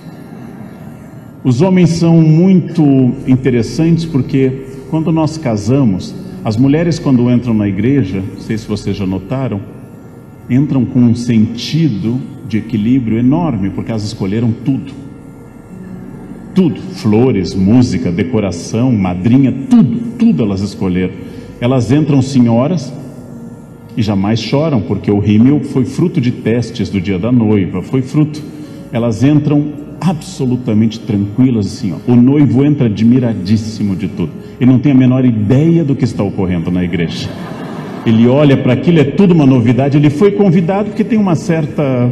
[1.43, 2.83] Os homens são muito
[3.27, 8.97] interessantes porque quando nós casamos, as mulheres, quando entram na igreja, não sei se vocês
[8.97, 9.61] já notaram,
[10.49, 14.91] entram com um sentido de equilíbrio enorme, porque elas escolheram tudo.
[16.59, 21.13] Tudo, flores, música, decoração, madrinha, tudo, tudo elas escolheram.
[21.61, 22.93] Elas entram senhoras
[23.95, 28.01] e jamais choram, porque o rímel foi fruto de testes do dia da noiva, foi
[28.01, 28.43] fruto.
[28.91, 32.11] Elas entram absolutamente tranquilas assim, ó.
[32.11, 34.31] o noivo entra admiradíssimo de tudo.
[34.59, 37.29] Ele não tem a menor ideia do que está ocorrendo na igreja.
[38.05, 39.95] Ele olha para aquilo, é tudo uma novidade.
[39.95, 42.11] Ele foi convidado porque tem uma certa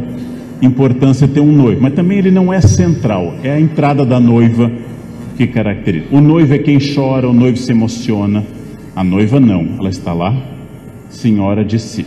[0.60, 4.70] importância ter um noivo, mas também ele não é central, é a entrada da noiva
[5.36, 6.06] que caracteriza.
[6.10, 8.44] O noivo é quem chora, o noivo se emociona.
[8.94, 10.36] A noiva não, ela está lá,
[11.08, 12.04] senhora de si.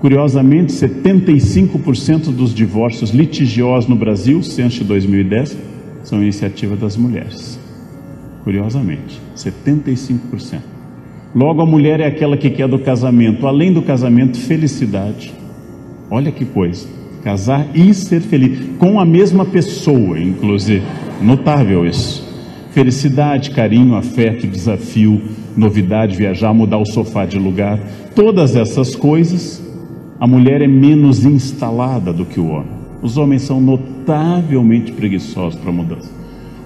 [0.00, 5.56] Curiosamente, 75% dos divórcios litigiosos no Brasil, censo de 2010,
[6.02, 7.60] são iniciativa das mulheres.
[8.42, 10.60] Curiosamente, 75%.
[11.34, 15.32] Logo, a mulher é aquela que quer do casamento, além do casamento, felicidade.
[16.12, 16.86] Olha que coisa.
[17.24, 20.82] Casar e ser feliz, com a mesma pessoa, inclusive.
[21.22, 22.22] Notável isso.
[22.72, 25.22] Felicidade, carinho, afeto, desafio,
[25.56, 27.80] novidade, viajar, mudar o sofá de lugar,
[28.14, 29.62] todas essas coisas,
[30.20, 32.82] a mulher é menos instalada do que o homem.
[33.00, 36.10] Os homens são notavelmente preguiçosos para mudança.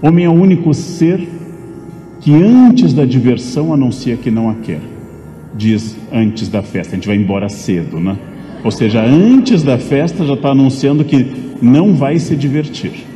[0.02, 1.20] Homem é o único ser
[2.20, 4.80] que antes da diversão anuncia que não a quer.
[5.54, 8.16] Diz antes da festa, a gente vai embora cedo, né?
[8.66, 11.24] Ou seja, antes da festa já está anunciando que
[11.62, 13.06] não vai se divertir.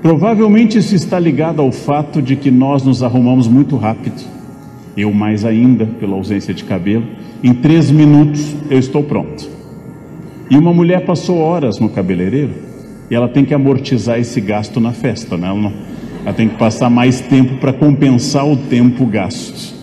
[0.00, 4.24] Provavelmente isso está ligado ao fato de que nós nos arrumamos muito rápido.
[4.96, 7.04] Eu mais ainda, pela ausência de cabelo.
[7.44, 9.46] Em três minutos eu estou pronto.
[10.48, 12.54] E uma mulher passou horas no cabeleireiro
[13.10, 15.48] e ela tem que amortizar esse gasto na festa, né?
[15.48, 15.72] Ela, não,
[16.24, 19.79] ela tem que passar mais tempo para compensar o tempo gasto.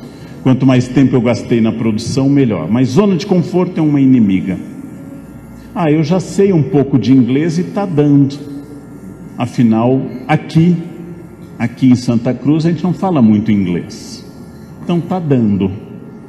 [0.48, 2.72] Quanto mais tempo eu gastei na produção, melhor.
[2.72, 4.58] Mas zona de conforto é uma inimiga.
[5.76, 8.34] Ah, eu já sei um pouco de inglês e está dando.
[9.38, 10.74] Afinal, aqui,
[11.60, 14.26] aqui em Santa Cruz, a gente não fala muito inglês.
[14.82, 15.70] Então tá dando.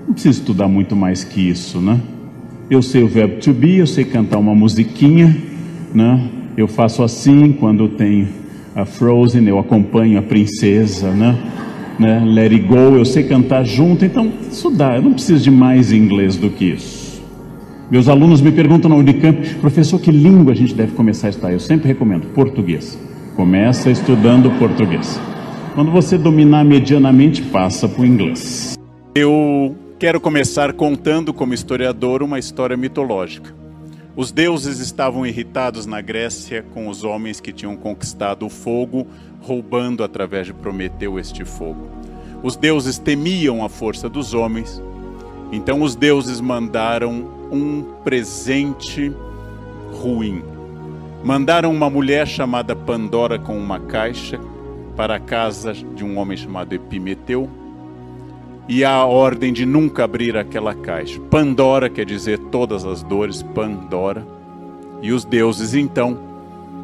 [0.04, 2.00] Não precisa estudar muito mais que isso, né?
[2.68, 5.36] Eu sei o verbo to be, eu sei cantar uma musiquinha,
[5.94, 6.28] né?
[6.56, 8.26] Eu faço assim quando tem
[8.74, 11.38] a Frozen, eu acompanho a princesa, né?
[11.98, 12.22] Né?
[12.24, 16.36] Let it go, eu sei cantar junto, então estudar, eu não preciso de mais inglês
[16.36, 17.22] do que isso.
[17.90, 21.52] Meus alunos me perguntam na Unicamp, professor, que língua a gente deve começar a estudar?
[21.52, 22.98] Eu sempre recomendo português.
[23.34, 25.18] Começa estudando português.
[25.74, 28.76] Quando você dominar medianamente, passa para o inglês.
[29.14, 33.54] Eu quero começar contando, como historiador, uma história mitológica.
[34.18, 39.06] Os deuses estavam irritados na Grécia com os homens que tinham conquistado o fogo,
[39.40, 41.88] roubando através de Prometeu este fogo.
[42.42, 44.82] Os deuses temiam a força dos homens,
[45.52, 49.14] então os deuses mandaram um presente
[49.92, 50.42] ruim.
[51.22, 54.40] Mandaram uma mulher chamada Pandora com uma caixa
[54.96, 57.48] para a casa de um homem chamado Epimeteu
[58.68, 61.18] e a ordem de nunca abrir aquela caixa.
[61.30, 64.26] Pandora quer dizer todas as dores, Pandora.
[65.00, 66.18] E os deuses então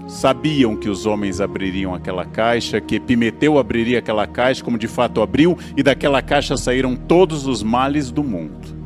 [0.09, 5.21] sabiam que os homens abririam aquela caixa, que Epimeteu abriria aquela caixa, como de fato
[5.21, 8.85] abriu, e daquela caixa saíram todos os males do mundo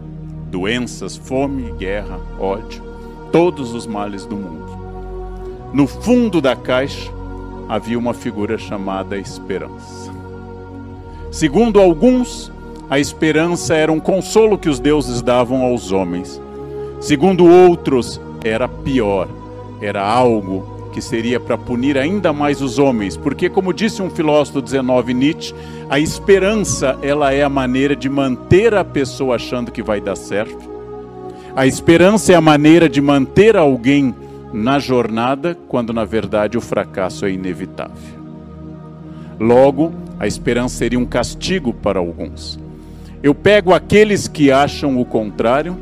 [0.51, 2.83] doenças, fome, guerra, ódio,
[3.31, 4.79] todos os males do mundo.
[5.73, 7.13] No fundo da caixa
[7.69, 10.11] havia uma figura chamada esperança.
[11.31, 12.51] Segundo alguns,
[12.91, 16.41] a esperança era um consolo que os deuses davam aos homens.
[17.01, 19.29] Segundo outros, era pior,
[19.81, 24.63] era algo que seria para punir ainda mais os homens, porque como disse um filósofo
[24.63, 25.55] 19 Nietzsche,
[25.91, 30.69] a esperança ela é a maneira de manter a pessoa achando que vai dar certo.
[31.55, 34.15] A esperança é a maneira de manter alguém
[34.53, 38.19] na jornada quando na verdade o fracasso é inevitável.
[39.39, 42.59] Logo, a esperança seria um castigo para alguns.
[43.23, 45.77] Eu pego aqueles que acham o contrário,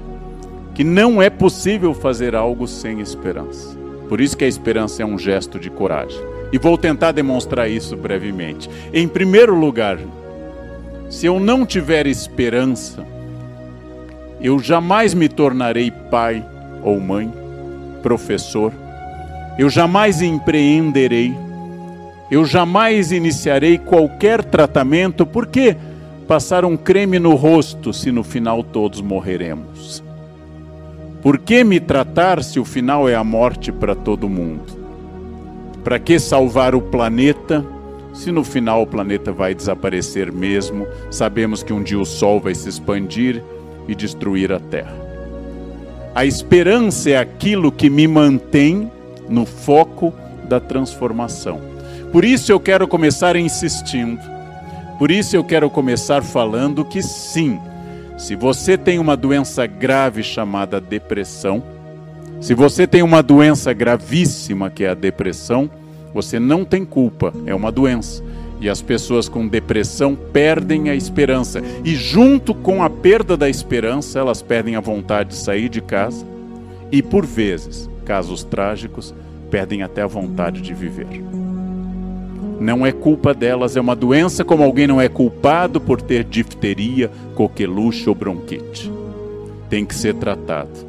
[0.75, 3.77] que não é possível fazer algo sem esperança.
[4.09, 6.21] Por isso que a esperança é um gesto de coragem.
[6.53, 8.71] E vou tentar demonstrar isso brevemente.
[8.93, 9.99] Em primeiro lugar,
[11.11, 13.05] se eu não tiver esperança,
[14.41, 16.45] eu jamais me tornarei pai
[16.83, 17.33] ou mãe,
[18.03, 18.73] professor,
[19.59, 21.35] eu jamais empreenderei,
[22.31, 25.77] eu jamais iniciarei qualquer tratamento, porque
[26.27, 30.03] passar um creme no rosto se no final todos morreremos?
[31.23, 34.65] Por que me tratar se o final é a morte para todo mundo?
[35.83, 37.65] Para que salvar o planeta
[38.13, 40.87] se no final o planeta vai desaparecer mesmo?
[41.11, 43.43] Sabemos que um dia o Sol vai se expandir
[43.87, 44.97] e destruir a Terra.
[46.15, 48.91] A esperança é aquilo que me mantém
[49.29, 50.15] no foco
[50.49, 51.61] da transformação.
[52.11, 54.36] Por isso eu quero começar insistindo.
[54.99, 57.59] Por isso eu quero começar falando que sim,
[58.17, 61.63] se você tem uma doença grave chamada depressão,
[62.41, 65.71] se você tem uma doença gravíssima que é a depressão,
[66.15, 68.23] você não tem culpa, é uma doença.
[68.59, 71.61] E as pessoas com depressão perdem a esperança.
[71.85, 76.25] E junto com a perda da esperança, elas perdem a vontade de sair de casa.
[76.91, 79.15] E por vezes, casos trágicos,
[79.51, 81.23] perdem até a vontade de viver.
[82.61, 87.11] Não é culpa delas, é uma doença como alguém não é culpado por ter difteria,
[87.35, 88.91] coqueluche ou bronquite.
[89.69, 90.87] Tem que ser tratado.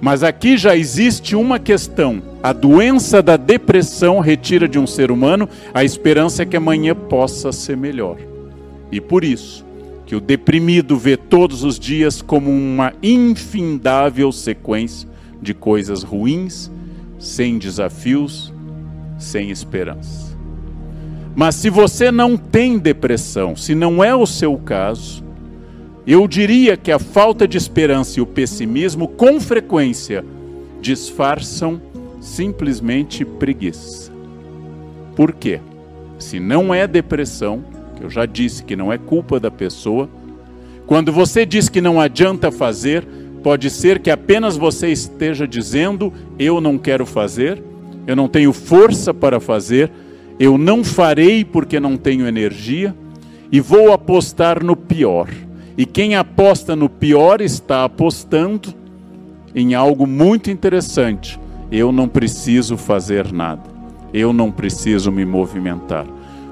[0.00, 2.22] Mas aqui já existe uma questão.
[2.42, 7.76] A doença da depressão retira de um ser humano a esperança que amanhã possa ser
[7.76, 8.18] melhor.
[8.92, 9.64] E por isso
[10.04, 15.08] que o deprimido vê todos os dias como uma infindável sequência
[15.40, 16.70] de coisas ruins,
[17.18, 18.52] sem desafios,
[19.18, 20.23] sem esperança.
[21.34, 25.24] Mas se você não tem depressão, se não é o seu caso,
[26.06, 30.24] eu diria que a falta de esperança e o pessimismo, com frequência,
[30.80, 31.80] disfarçam
[32.20, 34.12] simplesmente preguiça.
[35.16, 35.60] Por quê?
[36.18, 37.64] Se não é depressão,
[37.96, 40.08] que eu já disse que não é culpa da pessoa,
[40.86, 43.06] quando você diz que não adianta fazer,
[43.42, 47.62] pode ser que apenas você esteja dizendo: eu não quero fazer,
[48.06, 49.90] eu não tenho força para fazer,
[50.38, 52.94] eu não farei porque não tenho energia
[53.52, 55.28] e vou apostar no pior.
[55.76, 58.74] E quem aposta no pior está apostando
[59.54, 61.38] em algo muito interessante.
[61.70, 63.62] Eu não preciso fazer nada.
[64.12, 66.06] Eu não preciso me movimentar.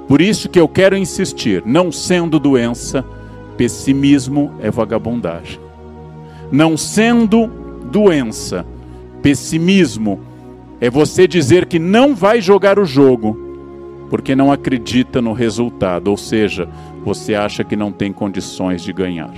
[0.09, 3.05] Por isso que eu quero insistir, não sendo doença,
[3.57, 5.61] pessimismo é vagabundagem.
[6.51, 7.47] Não sendo
[7.91, 8.67] doença,
[9.23, 10.21] pessimismo
[10.81, 13.52] é você dizer que não vai jogar o jogo
[14.13, 16.69] porque não acredita no resultado, ou seja,
[17.03, 19.33] você acha que não tem condições de ganhar.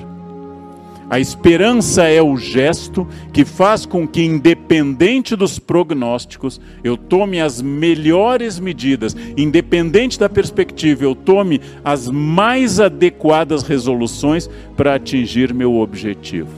[1.09, 7.62] A esperança é o gesto que faz com que, independente dos prognósticos, eu tome as
[7.62, 16.51] melhores medidas, independente da perspectiva, eu tome as mais adequadas resoluções para atingir meu objetivo.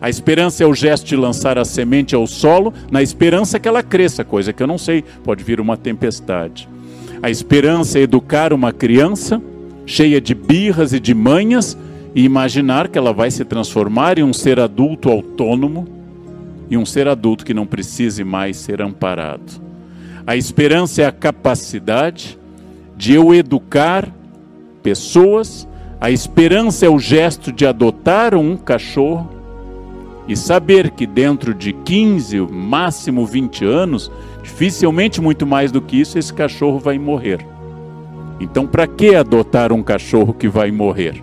[0.00, 3.84] A esperança é o gesto de lançar a semente ao solo, na esperança que ela
[3.84, 6.71] cresça, coisa que eu não sei, pode vir uma tempestade.
[7.22, 9.40] A esperança é educar uma criança
[9.86, 11.78] cheia de birras e de manhas
[12.16, 15.86] e imaginar que ela vai se transformar em um ser adulto autônomo
[16.68, 19.62] e um ser adulto que não precise mais ser amparado.
[20.26, 22.36] A esperança é a capacidade
[22.96, 24.12] de eu educar
[24.82, 25.68] pessoas,
[26.00, 29.41] a esperança é o gesto de adotar um cachorro
[30.32, 34.10] e saber que dentro de 15, máximo 20 anos,
[34.42, 37.46] dificilmente muito mais do que isso, esse cachorro vai morrer.
[38.40, 41.22] Então, para que adotar um cachorro que vai morrer?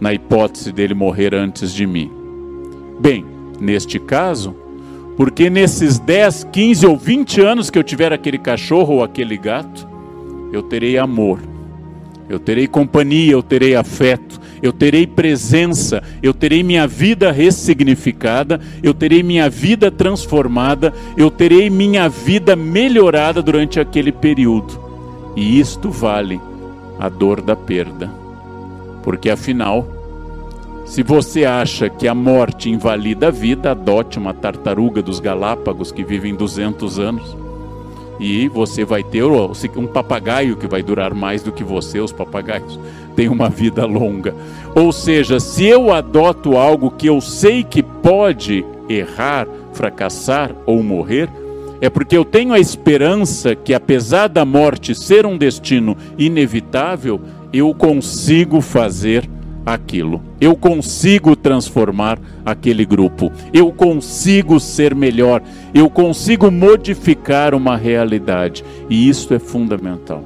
[0.00, 2.10] na hipótese dele morrer antes de mim?
[3.00, 3.24] Bem,
[3.60, 4.54] neste caso,
[5.16, 9.88] porque nesses 10, 15 ou 20 anos que eu tiver aquele cachorro ou aquele gato,
[10.52, 11.40] eu terei amor,
[12.28, 18.92] eu terei companhia, eu terei afeto, eu terei presença, eu terei minha vida ressignificada, eu
[18.92, 24.78] terei minha vida transformada, eu terei minha vida melhorada durante aquele período.
[25.36, 26.40] E isto vale
[26.98, 28.10] a dor da perda.
[29.02, 29.86] Porque afinal,
[30.84, 36.02] se você acha que a morte invalida a vida, adote uma tartaruga dos Galápagos que
[36.02, 37.36] vivem 200 anos.
[38.18, 42.78] E você vai ter um papagaio que vai durar mais do que você, os papagaios
[43.14, 44.34] têm uma vida longa.
[44.74, 51.28] Ou seja, se eu adoto algo que eu sei que pode errar, fracassar ou morrer,
[51.80, 57.20] é porque eu tenho a esperança que, apesar da morte ser um destino inevitável,
[57.52, 59.28] eu consigo fazer
[59.66, 60.22] aquilo.
[60.40, 63.32] Eu consigo transformar aquele grupo.
[63.52, 65.42] Eu consigo ser melhor.
[65.74, 68.64] Eu consigo modificar uma realidade.
[68.88, 70.22] E isso é fundamental.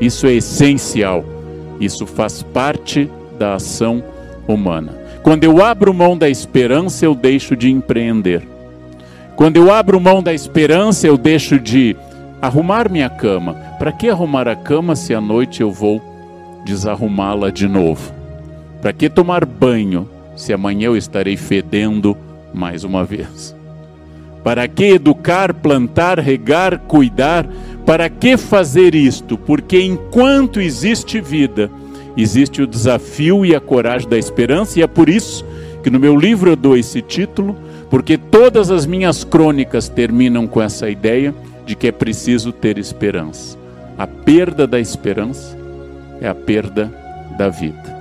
[0.00, 1.22] Isso é essencial.
[1.78, 4.02] Isso faz parte da ação
[4.48, 4.96] humana.
[5.22, 8.48] Quando eu abro mão da esperança, eu deixo de empreender.
[9.36, 11.94] Quando eu abro mão da esperança, eu deixo de
[12.40, 13.54] arrumar minha cama.
[13.78, 16.02] Para que arrumar a cama se à noite eu vou
[16.64, 18.17] desarrumá-la de novo?
[18.80, 22.16] Para que tomar banho se amanhã eu estarei fedendo
[22.54, 23.54] mais uma vez?
[24.44, 27.46] Para que educar, plantar, regar, cuidar?
[27.84, 29.36] Para que fazer isto?
[29.36, 31.70] Porque enquanto existe vida,
[32.16, 35.44] existe o desafio e a coragem da esperança, e é por isso
[35.82, 37.56] que no meu livro eu dou esse título,
[37.90, 41.34] porque todas as minhas crônicas terminam com essa ideia
[41.66, 43.58] de que é preciso ter esperança.
[43.96, 45.58] A perda da esperança
[46.20, 46.92] é a perda
[47.36, 47.97] da vida.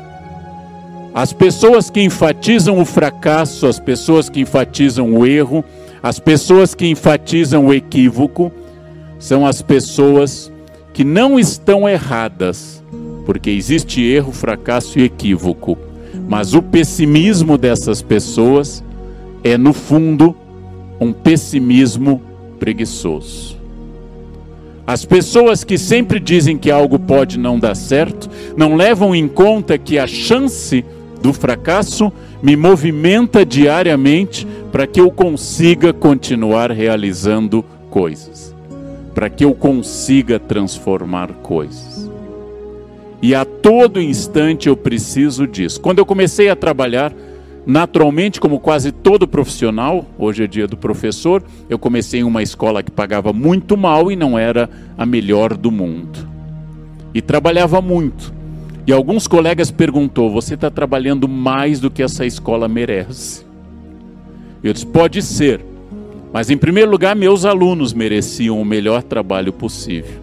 [1.18, 5.65] As pessoas que enfatizam o fracasso, as pessoas que enfatizam o erro,
[6.03, 8.51] as pessoas que enfatizam o equívoco,
[9.18, 10.51] são as pessoas
[10.93, 12.84] que não estão erradas,
[13.26, 15.76] porque existe erro, fracasso e equívoco.
[16.30, 18.84] Mas o pessimismo dessas pessoas
[19.43, 20.36] é, no fundo,
[21.01, 22.22] um pessimismo
[22.59, 23.57] preguiçoso.
[24.86, 29.80] As pessoas que sempre dizem que algo pode não dar certo, não levam em conta
[29.80, 30.86] que a chance
[31.22, 32.11] do fracasso
[32.41, 38.55] me movimenta diariamente para que eu consiga continuar realizando coisas,
[39.15, 42.09] para que eu consiga transformar coisas.
[43.22, 45.82] E a todo instante eu preciso disso.
[45.82, 47.11] Quando eu comecei a trabalhar,
[47.65, 52.84] naturalmente, como quase todo profissional, hoje é dia do professor, eu comecei em uma escola
[52.84, 56.38] que pagava muito mal e não era a melhor do mundo.
[57.13, 58.36] e trabalhava muito.
[58.88, 63.45] E alguns colegas perguntou: "Você está trabalhando mais do que essa escola merece?"
[64.63, 65.59] Eu disse: "Pode ser,
[66.31, 70.21] mas em primeiro lugar, meus alunos mereciam o melhor trabalho possível.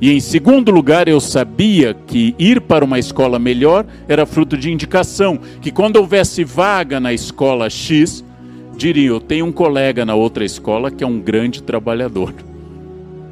[0.00, 4.70] E em segundo lugar, eu sabia que ir para uma escola melhor era fruto de
[4.70, 8.24] indicação, que quando houvesse vaga na escola X,
[8.76, 12.34] diria: Eu tenho um colega na outra escola que é um grande trabalhador.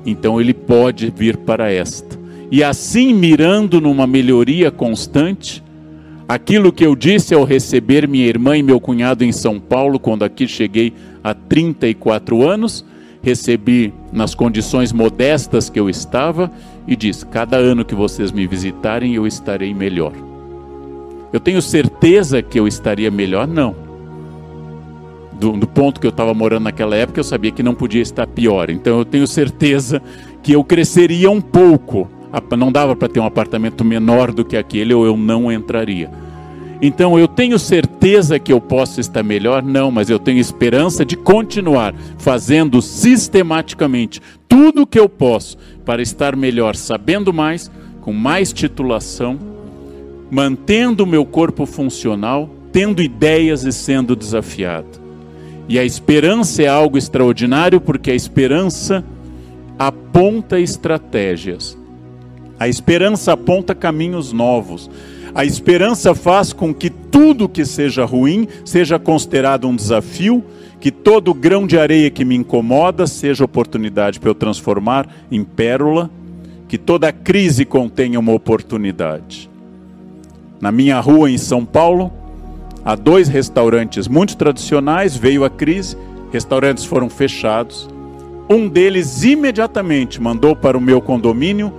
[0.07, 2.23] Então ele pode vir para esta.
[2.55, 5.61] E assim, mirando numa melhoria constante,
[6.28, 10.22] aquilo que eu disse ao receber minha irmã e meu cunhado em São Paulo, quando
[10.22, 10.92] aqui cheguei
[11.24, 12.86] há 34 anos,
[13.20, 16.48] recebi nas condições modestas que eu estava
[16.86, 20.12] e disse: Cada ano que vocês me visitarem, eu estarei melhor.
[21.32, 23.48] Eu tenho certeza que eu estaria melhor?
[23.48, 23.74] Não.
[25.32, 28.28] Do, do ponto que eu estava morando naquela época, eu sabia que não podia estar
[28.28, 28.70] pior.
[28.70, 30.00] Então eu tenho certeza
[30.40, 32.09] que eu cresceria um pouco.
[32.57, 36.11] Não dava para ter um apartamento menor do que aquele ou eu não entraria.
[36.82, 39.62] Então eu tenho certeza que eu posso estar melhor?
[39.62, 46.03] Não, mas eu tenho esperança de continuar fazendo sistematicamente tudo o que eu posso para
[46.03, 47.70] estar melhor, sabendo mais,
[48.01, 49.39] com mais titulação,
[50.30, 55.01] mantendo o meu corpo funcional, tendo ideias e sendo desafiado.
[55.68, 59.03] E a esperança é algo extraordinário porque a esperança
[59.78, 61.78] aponta estratégias.
[62.59, 64.90] A esperança aponta caminhos novos.
[65.34, 70.44] A esperança faz com que tudo que seja ruim seja considerado um desafio,
[70.78, 76.09] que todo grão de areia que me incomoda seja oportunidade para eu transformar em pérola,
[76.68, 79.50] que toda crise contenha uma oportunidade.
[80.61, 82.12] Na minha rua em São Paulo,
[82.84, 85.96] há dois restaurantes muito tradicionais, veio a crise,
[86.32, 87.88] restaurantes foram fechados.
[88.48, 91.72] Um deles imediatamente mandou para o meu condomínio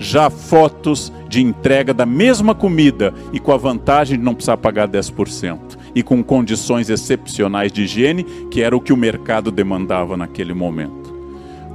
[0.00, 4.88] já fotos de entrega da mesma comida e com a vantagem de não precisar pagar
[4.88, 5.58] 10%
[5.94, 11.14] e com condições excepcionais de higiene, que era o que o mercado demandava naquele momento.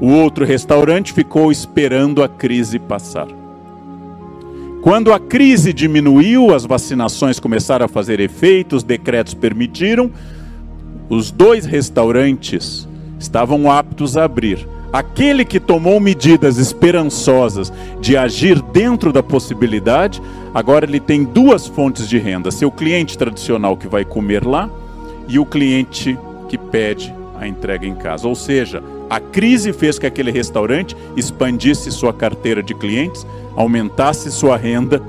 [0.01, 3.28] O outro restaurante ficou esperando a crise passar.
[4.82, 10.11] Quando a crise diminuiu, as vacinações começaram a fazer efeito, os decretos permitiram,
[11.09, 12.88] os dois restaurantes
[13.19, 20.22] estavam aptos a abrir Aquele que tomou medidas esperançosas de agir dentro da possibilidade,
[20.54, 24.70] agora ele tem duas fontes de renda: seu cliente tradicional que vai comer lá
[25.28, 26.18] e o cliente
[26.48, 28.28] que pede a entrega em casa.
[28.28, 33.26] Ou seja, a crise fez que aquele restaurante expandisse sua carteira de clientes,
[33.56, 35.02] aumentasse sua renda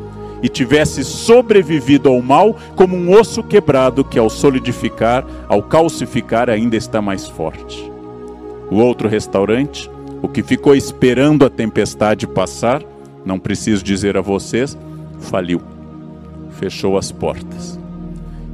[0.43, 6.77] e tivesse sobrevivido ao mal como um osso quebrado que, ao solidificar, ao calcificar, ainda
[6.77, 7.96] está mais forte.
[8.71, 9.91] O outro restaurante,
[10.23, 12.83] o que ficou esperando a tempestade passar,
[13.25, 14.77] não preciso dizer a vocês,
[15.21, 15.61] faliu.
[16.53, 17.79] Fechou as portas.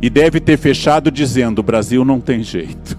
[0.00, 2.98] E deve ter fechado dizendo: o Brasil não tem jeito.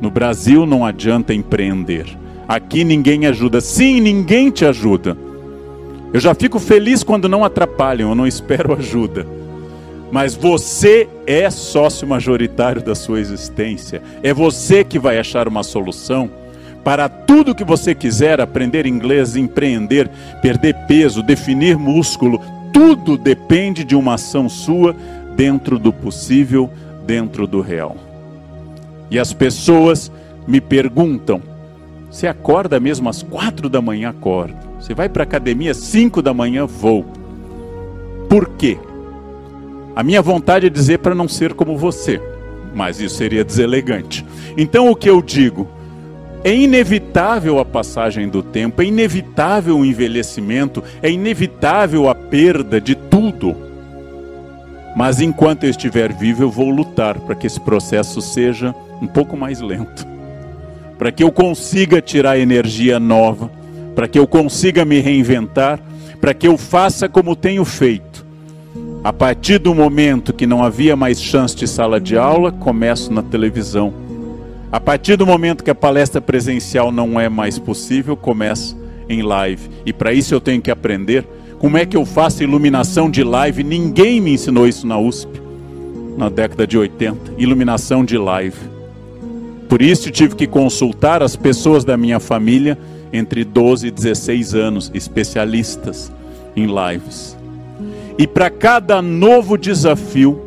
[0.00, 2.06] No Brasil não adianta empreender.
[2.48, 3.60] Aqui ninguém ajuda.
[3.60, 5.16] Sim, ninguém te ajuda.
[6.12, 9.26] Eu já fico feliz quando não atrapalham, eu não espero ajuda.
[10.10, 14.02] Mas você é sócio majoritário da sua existência.
[14.22, 16.28] É você que vai achar uma solução
[16.84, 20.10] para tudo que você quiser, aprender inglês, empreender,
[20.42, 22.40] perder peso, definir músculo,
[22.72, 24.94] tudo depende de uma ação sua
[25.36, 26.70] dentro do possível,
[27.06, 27.96] dentro do real.
[29.10, 30.10] E as pessoas
[30.46, 31.42] me perguntam:
[32.10, 34.10] você acorda mesmo às quatro da manhã?
[34.10, 34.56] Acordo.
[34.80, 36.66] Você vai para a academia às cinco da manhã?
[36.66, 37.04] Vou.
[38.28, 38.78] Por quê?
[39.94, 42.20] A minha vontade é dizer para não ser como você,
[42.74, 44.24] mas isso seria deselegante.
[44.56, 45.68] Então o que eu digo?
[46.42, 52.94] É inevitável a passagem do tempo, é inevitável o envelhecimento, é inevitável a perda de
[52.94, 53.54] tudo.
[54.96, 59.36] Mas enquanto eu estiver vivo, eu vou lutar para que esse processo seja um pouco
[59.36, 60.06] mais lento,
[60.98, 63.50] para que eu consiga tirar energia nova,
[63.94, 65.78] para que eu consiga me reinventar,
[66.22, 68.24] para que eu faça como tenho feito.
[69.04, 73.22] A partir do momento que não havia mais chance de sala de aula, começo na
[73.22, 74.09] televisão
[74.72, 78.76] a partir do momento que a palestra presencial não é mais possível, começa
[79.08, 79.68] em live.
[79.84, 81.26] E para isso eu tenho que aprender
[81.58, 83.64] como é que eu faço iluminação de live.
[83.64, 85.40] Ninguém me ensinou isso na USP,
[86.16, 87.34] na década de 80.
[87.36, 88.56] Iluminação de live.
[89.68, 92.78] Por isso tive que consultar as pessoas da minha família
[93.12, 96.12] entre 12 e 16 anos, especialistas
[96.54, 97.36] em lives.
[98.16, 100.40] E para cada novo desafio,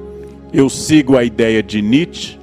[0.54, 2.43] eu sigo a ideia de Nietzsche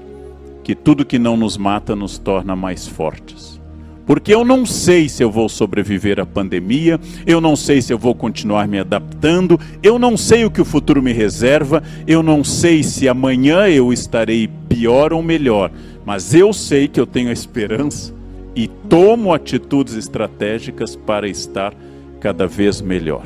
[0.70, 3.60] que tudo que não nos mata nos torna mais fortes.
[4.06, 7.98] Porque eu não sei se eu vou sobreviver à pandemia, eu não sei se eu
[7.98, 12.44] vou continuar me adaptando, eu não sei o que o futuro me reserva, eu não
[12.44, 15.72] sei se amanhã eu estarei pior ou melhor,
[16.06, 18.14] mas eu sei que eu tenho a esperança
[18.54, 21.74] e tomo atitudes estratégicas para estar
[22.20, 23.24] cada vez melhor.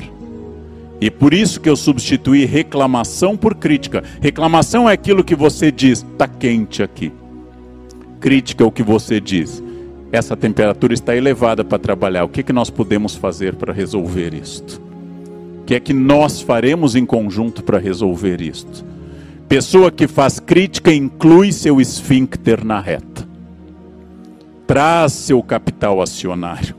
[0.99, 4.03] E por isso que eu substituí reclamação por crítica.
[4.19, 7.13] Reclamação é aquilo que você diz, está quente aqui.
[8.25, 9.61] Crítica é o que você diz.
[10.11, 12.23] Essa temperatura está elevada para trabalhar.
[12.23, 14.81] O que, que nós podemos fazer para resolver isto?
[15.61, 18.83] O que é que nós faremos em conjunto para resolver isto?
[19.47, 23.27] Pessoa que faz crítica inclui seu esfíncter na reta.
[24.65, 26.75] Traz seu capital acionário.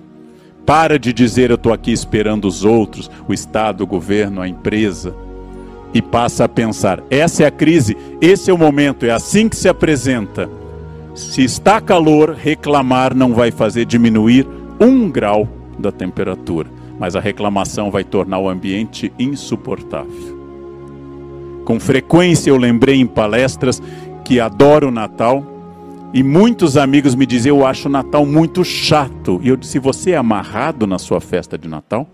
[0.67, 5.15] Para de dizer eu estou aqui esperando os outros, o Estado, o governo, a empresa.
[5.95, 9.55] E passa a pensar: essa é a crise, esse é o momento, é assim que
[9.55, 10.51] se apresenta.
[11.17, 14.47] Se está calor, reclamar não vai fazer diminuir
[14.79, 15.49] um grau
[15.79, 16.69] da temperatura,
[17.01, 20.37] mas a reclamação vai tornar o ambiente insuportável.
[21.65, 23.83] Com frequência eu lembrei em palestras
[24.27, 25.43] que adoro o Natal
[26.13, 29.41] e muitos amigos me diziam: Eu acho o Natal muito chato.
[29.43, 32.07] E eu disse: Você é amarrado na sua festa de Natal?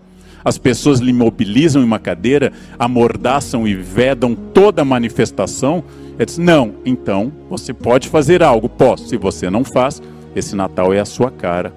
[0.45, 5.83] As pessoas lhe mobilizam em uma cadeira, amordaçam e vedam toda a manifestação.
[6.17, 8.69] Eu disse: Não, então você pode fazer algo.
[8.69, 9.07] Posso.
[9.07, 10.01] Se você não faz,
[10.35, 11.73] esse Natal é a sua cara.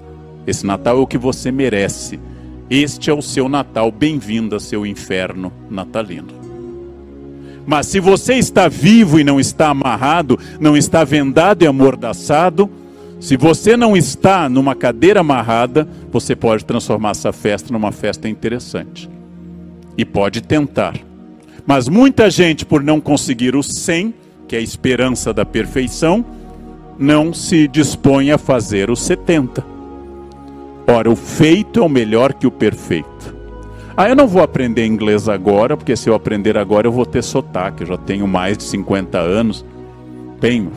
[0.47, 2.19] Esse Natal é o que você merece.
[2.69, 3.91] Este é o seu Natal.
[3.91, 6.29] Bem-vindo a seu inferno natalino.
[7.67, 12.71] Mas se você está vivo e não está amarrado, não está vendado e amordaçado,
[13.19, 19.11] se você não está numa cadeira amarrada, você pode transformar essa festa numa festa interessante.
[19.99, 20.95] E pode tentar.
[21.67, 24.15] Mas muita gente, por não conseguir o 100,
[24.47, 26.25] que é a esperança da perfeição,
[26.99, 29.65] não se dispõe a fazer o 70.
[30.87, 33.35] Ora, o feito é o melhor que o perfeito.
[33.97, 37.23] Ah, eu não vou aprender inglês agora, porque se eu aprender agora eu vou ter
[37.23, 37.83] sotaque.
[37.83, 39.65] Eu já tenho mais de 50 anos.
[40.41, 40.71] Bem,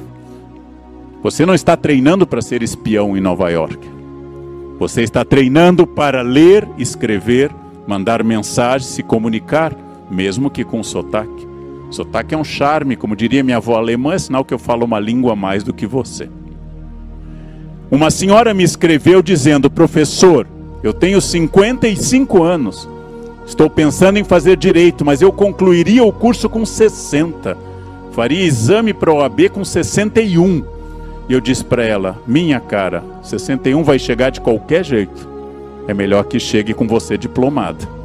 [1.21, 3.77] você não está treinando para ser espião em Nova York.
[4.79, 7.51] Você está treinando para ler, escrever,
[7.85, 9.75] mandar mensagens, se comunicar,
[10.09, 11.48] mesmo que com sotaque.
[11.89, 14.99] Sotaque é um charme, como diria minha avó alemã, é sinal que eu falo uma
[14.99, 16.29] língua mais do que você.
[17.89, 20.47] Uma senhora me escreveu dizendo: professor,
[20.83, 22.87] eu tenho 55 anos
[23.49, 27.57] Estou pensando em fazer direito, mas eu concluiria o curso com 60.
[28.11, 30.63] Faria exame para o OAB com 61.
[31.27, 35.27] E eu disse para ela: Minha cara, 61 vai chegar de qualquer jeito.
[35.87, 37.98] É melhor que chegue com você diplomada.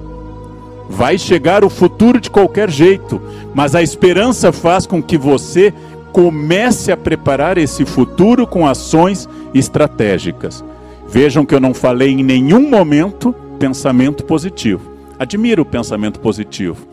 [0.88, 3.20] Vai chegar o futuro de qualquer jeito,
[3.54, 5.72] mas a esperança faz com que você
[6.12, 10.64] comece a preparar esse futuro com ações estratégicas.
[11.08, 14.92] Vejam que eu não falei em nenhum momento pensamento positivo.
[15.18, 16.86] Admiro o pensamento positivo,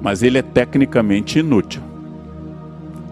[0.00, 1.82] mas ele é tecnicamente inútil.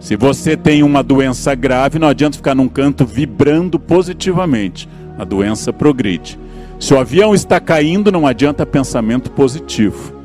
[0.00, 4.88] Se você tem uma doença grave, não adianta ficar num canto vibrando positivamente.
[5.18, 6.38] A doença progride.
[6.78, 10.19] Se o avião está caindo, não adianta pensamento positivo.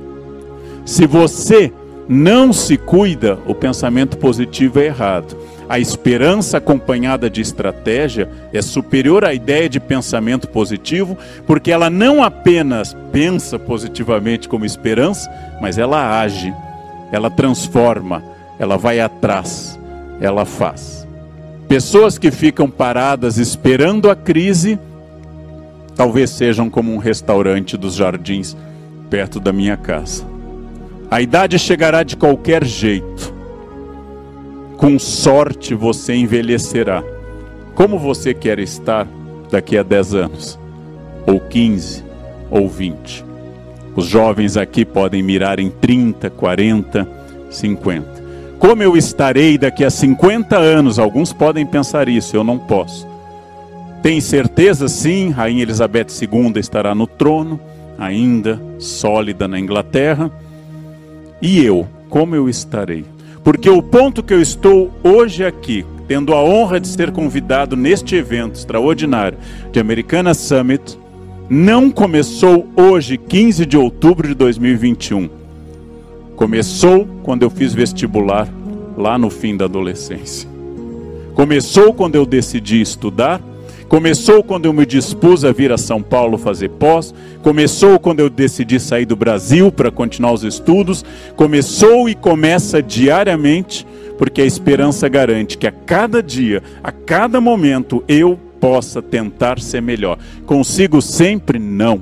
[0.86, 1.73] Se você
[2.07, 5.36] não se cuida, o pensamento positivo é errado.
[5.67, 11.17] A esperança acompanhada de estratégia é superior à ideia de pensamento positivo,
[11.47, 15.27] porque ela não apenas pensa positivamente como esperança,
[15.59, 16.53] mas ela age,
[17.11, 18.23] ela transforma,
[18.59, 19.79] ela vai atrás,
[20.21, 21.07] ela faz.
[21.67, 24.77] Pessoas que ficam paradas esperando a crise,
[25.95, 28.55] talvez sejam como um restaurante dos jardins
[29.09, 30.34] perto da minha casa.
[31.09, 33.35] A idade chegará de qualquer jeito
[34.77, 37.03] com sorte você envelhecerá.
[37.73, 39.07] Como você quer estar
[39.49, 40.59] daqui a 10 anos?
[41.25, 42.03] Ou 15?
[42.51, 43.25] Ou 20?
[43.95, 47.07] Os jovens aqui podem mirar em 30, 40,
[47.49, 48.25] 50.
[48.59, 50.99] Como eu estarei daqui a 50 anos?
[50.99, 53.07] Alguns podem pensar isso, eu não posso.
[54.01, 54.87] Tem certeza?
[54.87, 57.59] Sim, Rainha Elizabeth II estará no trono,
[57.97, 60.31] ainda sólida na Inglaterra.
[61.45, 63.05] E eu, como eu estarei?
[63.43, 68.15] Porque o ponto que eu estou hoje aqui, tendo a honra de ser convidado neste
[68.15, 69.37] evento extraordinário
[69.71, 70.97] de Americana Summit,
[71.47, 75.29] não começou hoje, 15 de outubro de 2021.
[76.35, 78.49] Começou quando eu fiz vestibular,
[78.97, 80.49] lá no fim da adolescência.
[81.35, 83.39] Começou quando eu decidi estudar
[83.95, 88.29] Começou quando eu me dispus a vir a São Paulo fazer pós, começou quando eu
[88.29, 91.05] decidi sair do Brasil para continuar os estudos,
[91.37, 93.87] começou e começa diariamente,
[94.17, 99.81] porque a esperança garante que a cada dia, a cada momento, eu possa tentar ser
[99.81, 100.19] melhor.
[100.45, 101.57] Consigo sempre?
[101.57, 102.01] Não.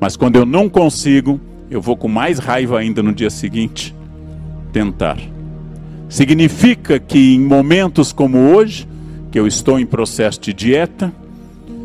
[0.00, 1.38] Mas quando eu não consigo,
[1.70, 3.94] eu vou com mais raiva ainda no dia seguinte
[4.72, 5.18] tentar.
[6.08, 8.88] Significa que em momentos como hoje,
[9.34, 11.12] que eu estou em processo de dieta,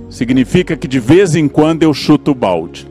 [0.08, 2.88] significa que de vez em quando eu chuto o balde.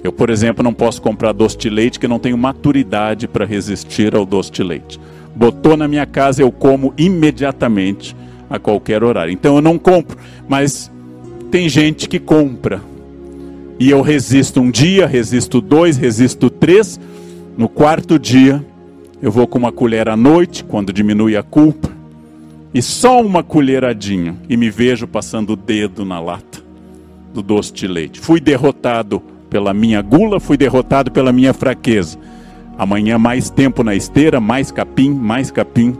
[0.00, 4.14] Eu, por exemplo, não posso comprar doce de leite que não tenho maturidade para resistir
[4.14, 5.00] ao doce de leite.
[5.34, 8.14] Botou na minha casa, eu como imediatamente
[8.48, 9.32] a qualquer horário.
[9.32, 10.16] Então eu não compro,
[10.48, 10.88] mas
[11.50, 12.80] tem gente que compra.
[13.76, 17.00] E eu resisto um dia, resisto dois, resisto três.
[17.58, 18.64] No quarto dia,
[19.20, 21.98] eu vou com uma colher à noite, quando diminui a culpa,
[22.72, 26.60] e só uma colheradinha, e me vejo passando o dedo na lata
[27.34, 28.20] do doce de leite.
[28.20, 32.18] Fui derrotado pela minha gula, fui derrotado pela minha fraqueza.
[32.78, 35.96] Amanhã mais tempo na esteira, mais capim, mais capim,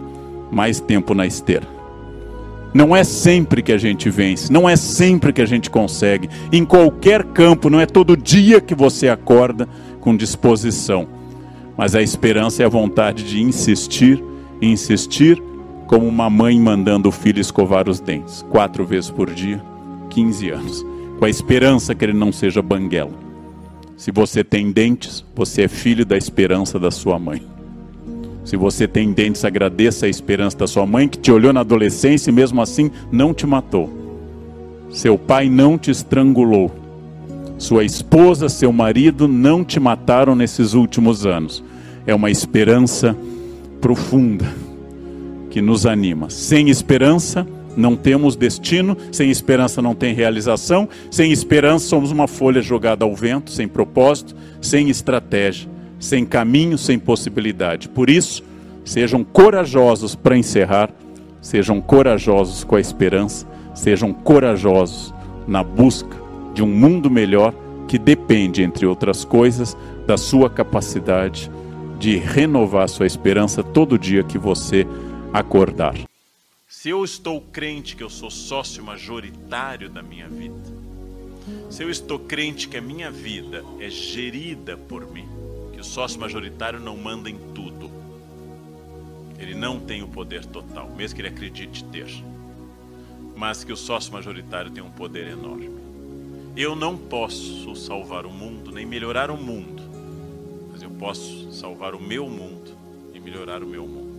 [0.50, 1.66] mais tempo na esteira.
[2.72, 6.30] Não é sempre que a gente vence, não é sempre que a gente consegue.
[6.52, 9.68] Em qualquer campo, não é todo dia que você acorda
[10.00, 11.08] com disposição.
[11.76, 14.22] Mas a esperança é a vontade de insistir,
[14.62, 15.42] insistir,
[15.90, 19.60] como uma mãe mandando o filho escovar os dentes, quatro vezes por dia,
[20.10, 20.86] 15 anos,
[21.18, 23.10] com a esperança que ele não seja banguela.
[23.96, 27.42] Se você tem dentes, você é filho da esperança da sua mãe.
[28.44, 32.30] Se você tem dentes, agradeça a esperança da sua mãe que te olhou na adolescência
[32.30, 33.90] e mesmo assim não te matou.
[34.90, 36.70] Seu pai não te estrangulou.
[37.58, 41.64] Sua esposa, seu marido não te mataram nesses últimos anos.
[42.06, 43.16] É uma esperança
[43.80, 44.69] profunda
[45.50, 46.30] que nos anima.
[46.30, 47.46] Sem esperança,
[47.76, 53.14] não temos destino, sem esperança não tem realização, sem esperança somos uma folha jogada ao
[53.14, 57.88] vento, sem propósito, sem estratégia, sem caminho, sem possibilidade.
[57.88, 58.42] Por isso,
[58.84, 60.90] sejam corajosos para encerrar,
[61.40, 65.14] sejam corajosos com a esperança, sejam corajosos
[65.46, 66.16] na busca
[66.54, 67.54] de um mundo melhor
[67.86, 69.76] que depende, entre outras coisas,
[70.06, 71.50] da sua capacidade
[71.98, 74.86] de renovar sua esperança todo dia que você
[75.32, 75.94] acordar.
[76.68, 80.60] Se eu estou crente que eu sou sócio majoritário da minha vida,
[81.70, 85.28] se eu estou crente que a minha vida é gerida por mim,
[85.72, 87.90] que o sócio majoritário não manda em tudo,
[89.38, 92.08] ele não tem o poder total, mesmo que ele acredite ter,
[93.36, 95.70] mas que o sócio majoritário tem um poder enorme.
[96.56, 99.82] Eu não posso salvar o mundo nem melhorar o mundo,
[100.72, 102.76] mas eu posso salvar o meu mundo
[103.14, 104.09] e melhorar o meu mundo.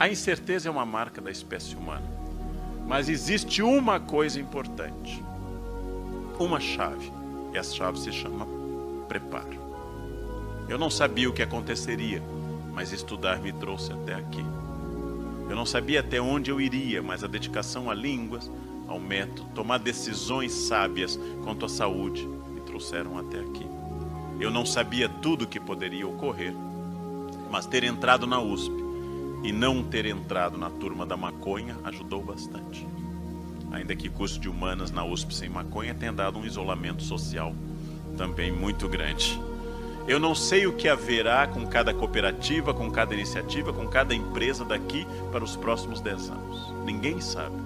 [0.00, 2.10] A incerteza é uma marca da espécie humana.
[2.86, 5.22] Mas existe uma coisa importante.
[6.38, 7.12] Uma chave.
[7.52, 8.46] E essa chave se chama
[9.06, 9.60] preparo.
[10.66, 12.22] Eu não sabia o que aconteceria,
[12.72, 14.42] mas estudar me trouxe até aqui.
[15.50, 18.50] Eu não sabia até onde eu iria, mas a dedicação a línguas,
[18.88, 23.66] ao método, tomar decisões sábias quanto à saúde me trouxeram até aqui.
[24.40, 26.54] Eu não sabia tudo o que poderia ocorrer,
[27.50, 28.79] mas ter entrado na USP
[29.42, 32.86] e não ter entrado na turma da maconha ajudou bastante.
[33.72, 37.54] Ainda que curso de humanas na USP sem maconha tenha dado um isolamento social
[38.16, 39.40] também muito grande.
[40.06, 44.64] Eu não sei o que haverá com cada cooperativa, com cada iniciativa, com cada empresa
[44.64, 46.74] daqui para os próximos 10 anos.
[46.84, 47.56] Ninguém sabe.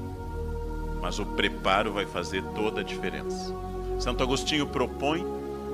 [1.00, 3.54] Mas o preparo vai fazer toda a diferença.
[3.98, 5.24] Santo Agostinho propõe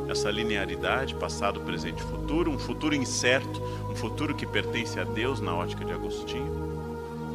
[0.08, 5.40] essa linearidade, passado, presente e futuro, um futuro incerto, um futuro que pertence a Deus
[5.40, 6.70] na ótica de Agostinho.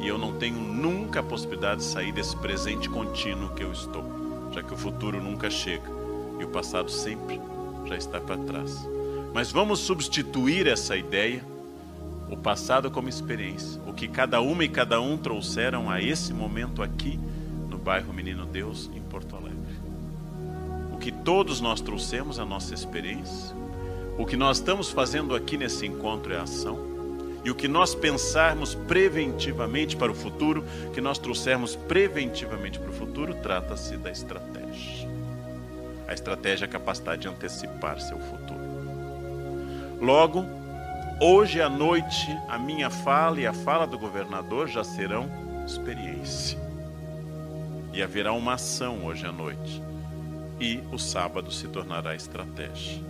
[0.00, 4.04] E eu não tenho nunca a possibilidade de sair desse presente contínuo que eu estou,
[4.52, 5.90] já que o futuro nunca chega
[6.38, 7.40] e o passado sempre
[7.86, 8.86] já está para trás.
[9.32, 11.44] Mas vamos substituir essa ideia,
[12.30, 16.82] o passado como experiência, o que cada uma e cada um trouxeram a esse momento
[16.82, 17.18] aqui
[17.68, 19.00] no bairro Menino Deus, em
[21.06, 23.54] que todos nós trouxemos a nossa experiência,
[24.18, 26.80] o que nós estamos fazendo aqui nesse encontro é ação,
[27.44, 32.92] e o que nós pensarmos preventivamente para o futuro, que nós trouxermos preventivamente para o
[32.92, 35.08] futuro, trata-se da estratégia.
[36.08, 38.58] A estratégia é a capacidade de antecipar seu futuro.
[40.00, 40.44] Logo,
[41.20, 45.30] hoje à noite, a minha fala e a fala do governador já serão
[45.64, 46.58] experiência.
[47.92, 49.86] E haverá uma ação hoje à noite
[50.60, 53.00] e o sábado se tornará estratégia.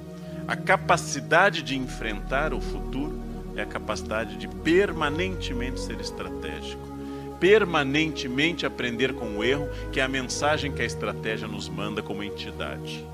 [0.46, 3.20] A capacidade de enfrentar o futuro
[3.56, 6.86] é a capacidade de permanentemente ser estratégico,
[7.40, 12.22] permanentemente aprender com o erro, que é a mensagem que a estratégia nos manda como
[12.22, 13.04] entidade.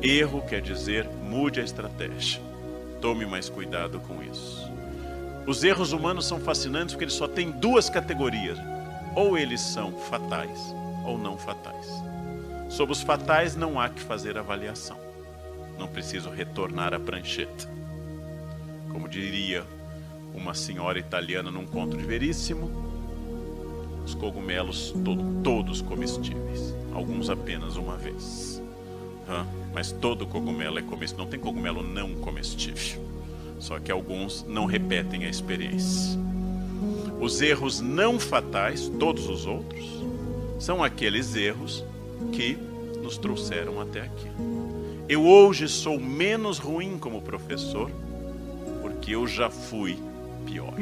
[0.00, 2.40] Erro quer dizer mude a estratégia.
[3.00, 4.68] Tome mais cuidado com isso.
[5.46, 8.58] Os erros humanos são fascinantes porque eles só têm duas categorias:
[9.14, 10.58] ou eles são fatais
[11.04, 11.86] ou não fatais.
[12.68, 14.98] Sobre os fatais não há que fazer avaliação.
[15.78, 17.68] Não preciso retornar à prancheta.
[18.90, 19.64] Como diria
[20.34, 22.70] uma senhora italiana num conto de Veríssimo,
[24.04, 28.62] os cogumelos to todos comestíveis, alguns apenas uma vez.
[29.72, 33.02] mas todo cogumelo é comestível, não tem cogumelo não comestível.
[33.58, 36.18] Só que alguns não repetem a experiência.
[37.20, 39.84] Os erros não fatais, todos os outros,
[40.58, 41.84] são aqueles erros
[42.32, 42.58] que
[43.02, 44.28] nos trouxeram até aqui.
[45.08, 47.90] Eu hoje sou menos ruim como professor
[48.82, 49.98] porque eu já fui
[50.44, 50.74] pior.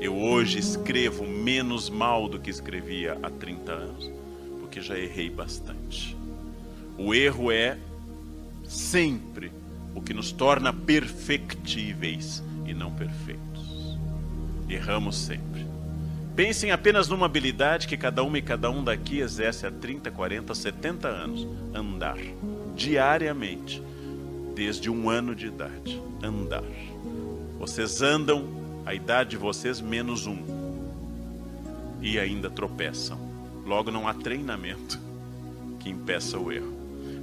[0.00, 4.10] Eu hoje escrevo menos mal do que escrevia há 30 anos,
[4.60, 6.16] porque já errei bastante.
[6.96, 7.76] O erro é
[8.64, 9.50] sempre
[9.94, 13.98] o que nos torna perfectíveis e não perfeitos.
[14.68, 15.47] Erramos sempre.
[16.38, 20.54] Pensem apenas numa habilidade que cada uma e cada um daqui exerce há 30, 40,
[20.54, 22.16] 70 anos: andar.
[22.76, 23.82] Diariamente,
[24.54, 26.00] desde um ano de idade.
[26.22, 26.62] Andar.
[27.58, 28.46] Vocês andam
[28.86, 30.38] a idade de vocês menos um.
[32.00, 33.18] E ainda tropeçam.
[33.66, 34.96] Logo, não há treinamento
[35.80, 36.72] que impeça o erro.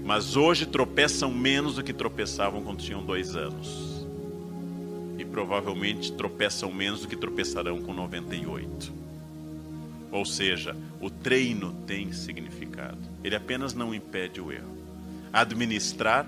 [0.03, 4.05] Mas hoje tropeçam menos do que tropeçavam quando tinham dois anos.
[5.17, 9.04] E provavelmente tropeçam menos do que tropeçarão com 98.
[10.11, 12.97] Ou seja, o treino tem significado.
[13.23, 14.75] Ele apenas não impede o erro.
[15.33, 16.25] Administrar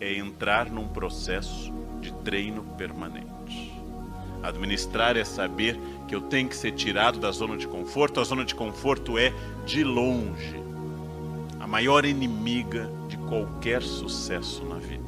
[0.00, 3.72] é entrar num processo de treino permanente.
[4.42, 8.20] Administrar é saber que eu tenho que ser tirado da zona de conforto.
[8.20, 9.32] A zona de conforto é,
[9.66, 10.60] de longe,
[11.60, 15.00] a maior inimiga de qualquer sucesso na vida.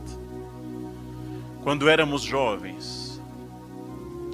[1.62, 3.20] Quando éramos jovens,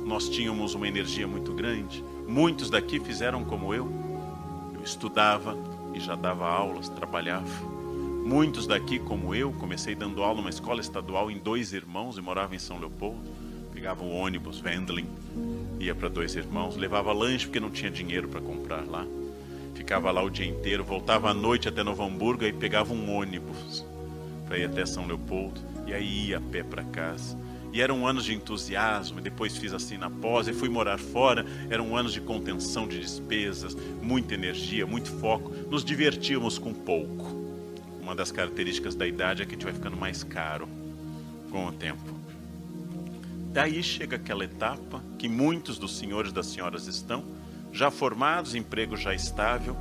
[0.05, 2.03] nós tínhamos uma energia muito grande.
[2.29, 3.91] Muitos daqui fizeram como eu.
[4.75, 5.57] Eu estudava
[5.95, 7.49] e já dava aulas, trabalhava.
[8.23, 12.55] Muitos daqui, como eu, comecei dando aula numa escola estadual em Dois Irmãos e morava
[12.55, 13.23] em São Leopoldo.
[13.73, 15.09] Pegava o ônibus, Wendling,
[15.81, 19.07] ia para Dois Irmãos, levava lanche porque não tinha dinheiro para comprar lá.
[19.75, 23.87] Ficava lá o dia inteiro, voltava à noite até Novo Hamburgo e pegava um ônibus
[24.47, 27.39] para ir até São Leopoldo e aí ia a pé para casa.
[27.73, 31.45] E eram anos de entusiasmo, depois fiz assim na pós e fui morar fora.
[31.69, 35.51] Eram anos de contenção de despesas, muita energia, muito foco.
[35.69, 37.39] Nos divertíamos com pouco
[38.09, 40.67] uma das características da idade é que a gente vai ficando mais caro
[41.51, 42.11] com o tempo.
[43.53, 47.23] Daí chega aquela etapa que muitos dos senhores e das senhoras estão,
[47.71, 49.77] já formados, emprego já estável,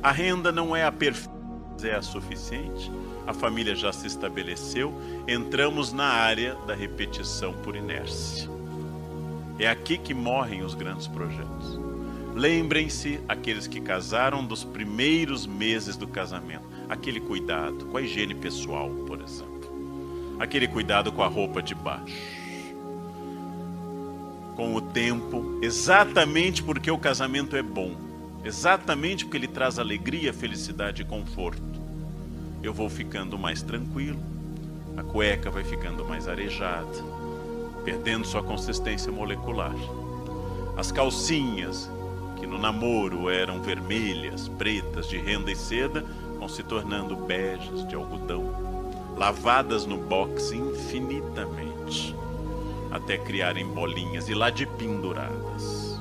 [0.00, 1.34] a renda não é a perfeita,
[1.82, 2.92] é a suficiente,
[3.26, 4.92] a família já se estabeleceu,
[5.26, 8.48] entramos na área da repetição por inércia.
[9.58, 11.78] É aqui que morrem os grandes projetos.
[12.34, 18.90] Lembrem-se aqueles que casaram dos primeiros meses do casamento aquele cuidado com a higiene pessoal,
[19.06, 19.70] por exemplo,
[20.38, 22.44] aquele cuidado com a roupa de baixo.
[24.56, 27.94] Com o tempo, exatamente porque o casamento é bom,
[28.44, 31.62] exatamente porque ele traz alegria, felicidade e conforto,
[32.64, 34.18] eu vou ficando mais tranquilo,
[34.96, 36.88] a cueca vai ficando mais arejada,
[37.84, 39.74] perdendo sua consistência molecular.
[40.76, 41.90] As calcinhas,
[42.36, 46.04] que no namoro eram vermelhas, pretas, de renda e seda,
[46.38, 52.16] vão se tornando beges de algodão, lavadas no box infinitamente,
[52.90, 56.00] até criarem bolinhas e lá de penduradas.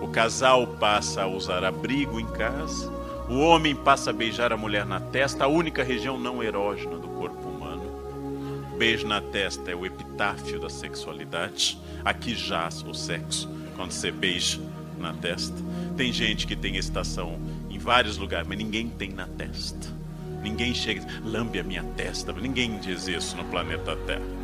[0.00, 2.90] O casal passa a usar abrigo em casa,
[3.28, 7.08] o homem passa a beijar a mulher na testa, a única região não erógena do
[7.08, 8.76] corpo humano.
[8.78, 11.78] Beijo na testa é o epitáfio da sexualidade.
[12.04, 14.60] Aqui jaz o sexo quando você beija
[14.98, 15.56] na testa.
[15.96, 17.38] Tem gente que tem estação
[17.86, 19.94] vários lugares, mas ninguém tem na testa.
[20.42, 22.32] Ninguém chega e diz, lambe a minha testa.
[22.32, 24.35] Ninguém diz isso no planeta Terra.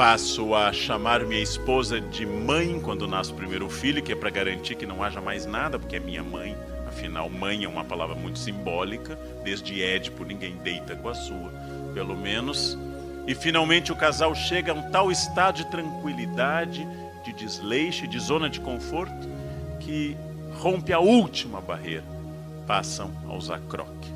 [0.00, 4.30] Passo a chamar minha esposa de mãe quando nasce o primeiro filho, que é para
[4.30, 6.56] garantir que não haja mais nada, porque é minha mãe.
[6.88, 9.18] Afinal, mãe é uma palavra muito simbólica.
[9.44, 11.52] Desde Édipo, ninguém deita com a sua,
[11.92, 12.78] pelo menos.
[13.26, 16.88] E finalmente o casal chega a um tal estado de tranquilidade,
[17.22, 19.28] de desleixo, de zona de conforto,
[19.80, 20.16] que
[20.54, 22.04] rompe a última barreira,
[22.66, 24.10] passam a usar croque.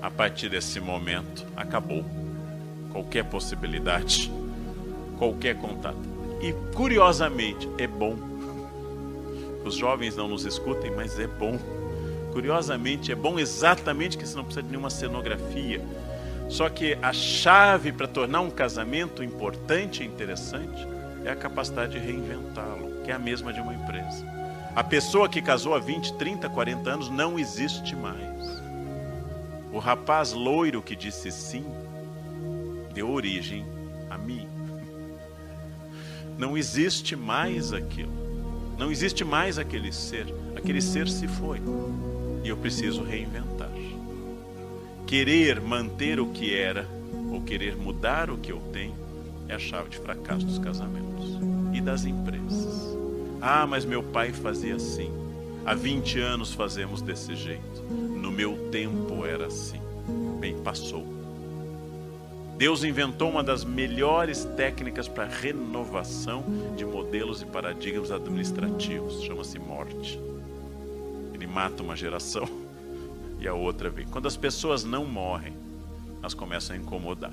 [0.00, 2.04] A partir desse momento, acabou
[2.92, 4.30] qualquer possibilidade,
[5.20, 5.98] qualquer contato.
[6.40, 8.16] E curiosamente, é bom.
[9.62, 11.58] Os jovens não nos escutem, mas é bom.
[12.32, 15.84] Curiosamente, é bom exatamente que você não precisa de nenhuma cenografia.
[16.48, 20.88] Só que a chave para tornar um casamento importante e interessante
[21.22, 24.26] é a capacidade de reinventá-lo, que é a mesma de uma empresa.
[24.74, 28.62] A pessoa que casou há 20, 30, 40 anos não existe mais.
[29.70, 31.64] O rapaz loiro que disse sim
[32.94, 33.66] deu origem
[34.08, 34.49] a mim.
[36.40, 38.10] Não existe mais aquilo.
[38.78, 40.24] Não existe mais aquele ser.
[40.56, 41.60] Aquele ser se foi.
[42.42, 43.70] E eu preciso reinventar.
[45.06, 46.88] Querer manter o que era
[47.30, 48.94] ou querer mudar o que eu tenho
[49.48, 51.26] é a chave de fracasso dos casamentos
[51.74, 52.96] e das empresas.
[53.38, 55.12] Ah, mas meu pai fazia assim.
[55.66, 57.82] Há 20 anos fazemos desse jeito.
[57.90, 59.80] No meu tempo era assim.
[60.40, 61.06] Bem, passou.
[62.60, 66.44] Deus inventou uma das melhores técnicas para renovação
[66.76, 69.22] de modelos e paradigmas administrativos.
[69.22, 70.20] Chama-se morte.
[71.32, 72.46] Ele mata uma geração
[73.40, 74.06] e a outra vem.
[74.06, 75.54] Quando as pessoas não morrem,
[76.18, 77.32] elas começam a incomodar.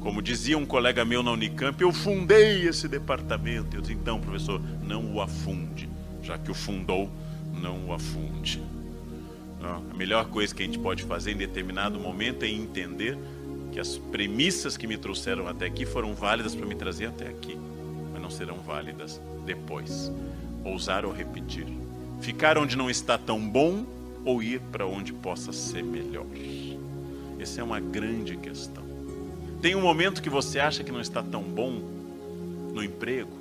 [0.00, 3.76] Como dizia um colega meu na Unicamp, eu fundei esse departamento.
[3.76, 5.88] Eu disse, então, professor, não o afunde.
[6.24, 7.08] Já que o fundou,
[7.54, 8.60] não o afunde.
[9.60, 13.16] Não, a melhor coisa que a gente pode fazer em determinado momento é entender
[13.72, 17.56] que as premissas que me trouxeram até aqui foram válidas para me trazer até aqui,
[18.12, 20.12] mas não serão válidas depois.
[20.62, 21.66] Ousar ou repetir.
[22.20, 23.84] Ficar onde não está tão bom
[24.24, 26.26] ou ir para onde possa ser melhor.
[27.40, 28.84] Essa é uma grande questão.
[29.60, 31.80] Tem um momento que você acha que não está tão bom
[32.72, 33.32] no emprego.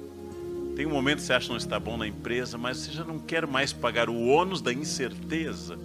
[0.75, 3.03] Tem um momento que você acha que não está bom na empresa, mas você já
[3.03, 5.77] não quer mais pagar o ônus da incerteza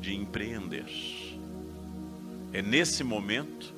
[0.00, 0.84] de empreender.
[2.52, 3.75] É nesse momento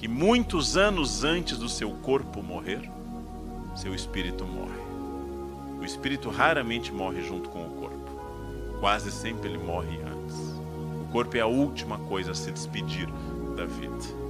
[0.00, 2.90] que muitos anos antes do seu corpo morrer,
[3.76, 4.80] seu espírito morre.
[5.78, 8.10] O espírito raramente morre junto com o corpo.
[8.80, 10.36] Quase sempre ele morre antes.
[11.02, 13.10] O corpo é a última coisa a se despedir
[13.54, 14.29] da vida.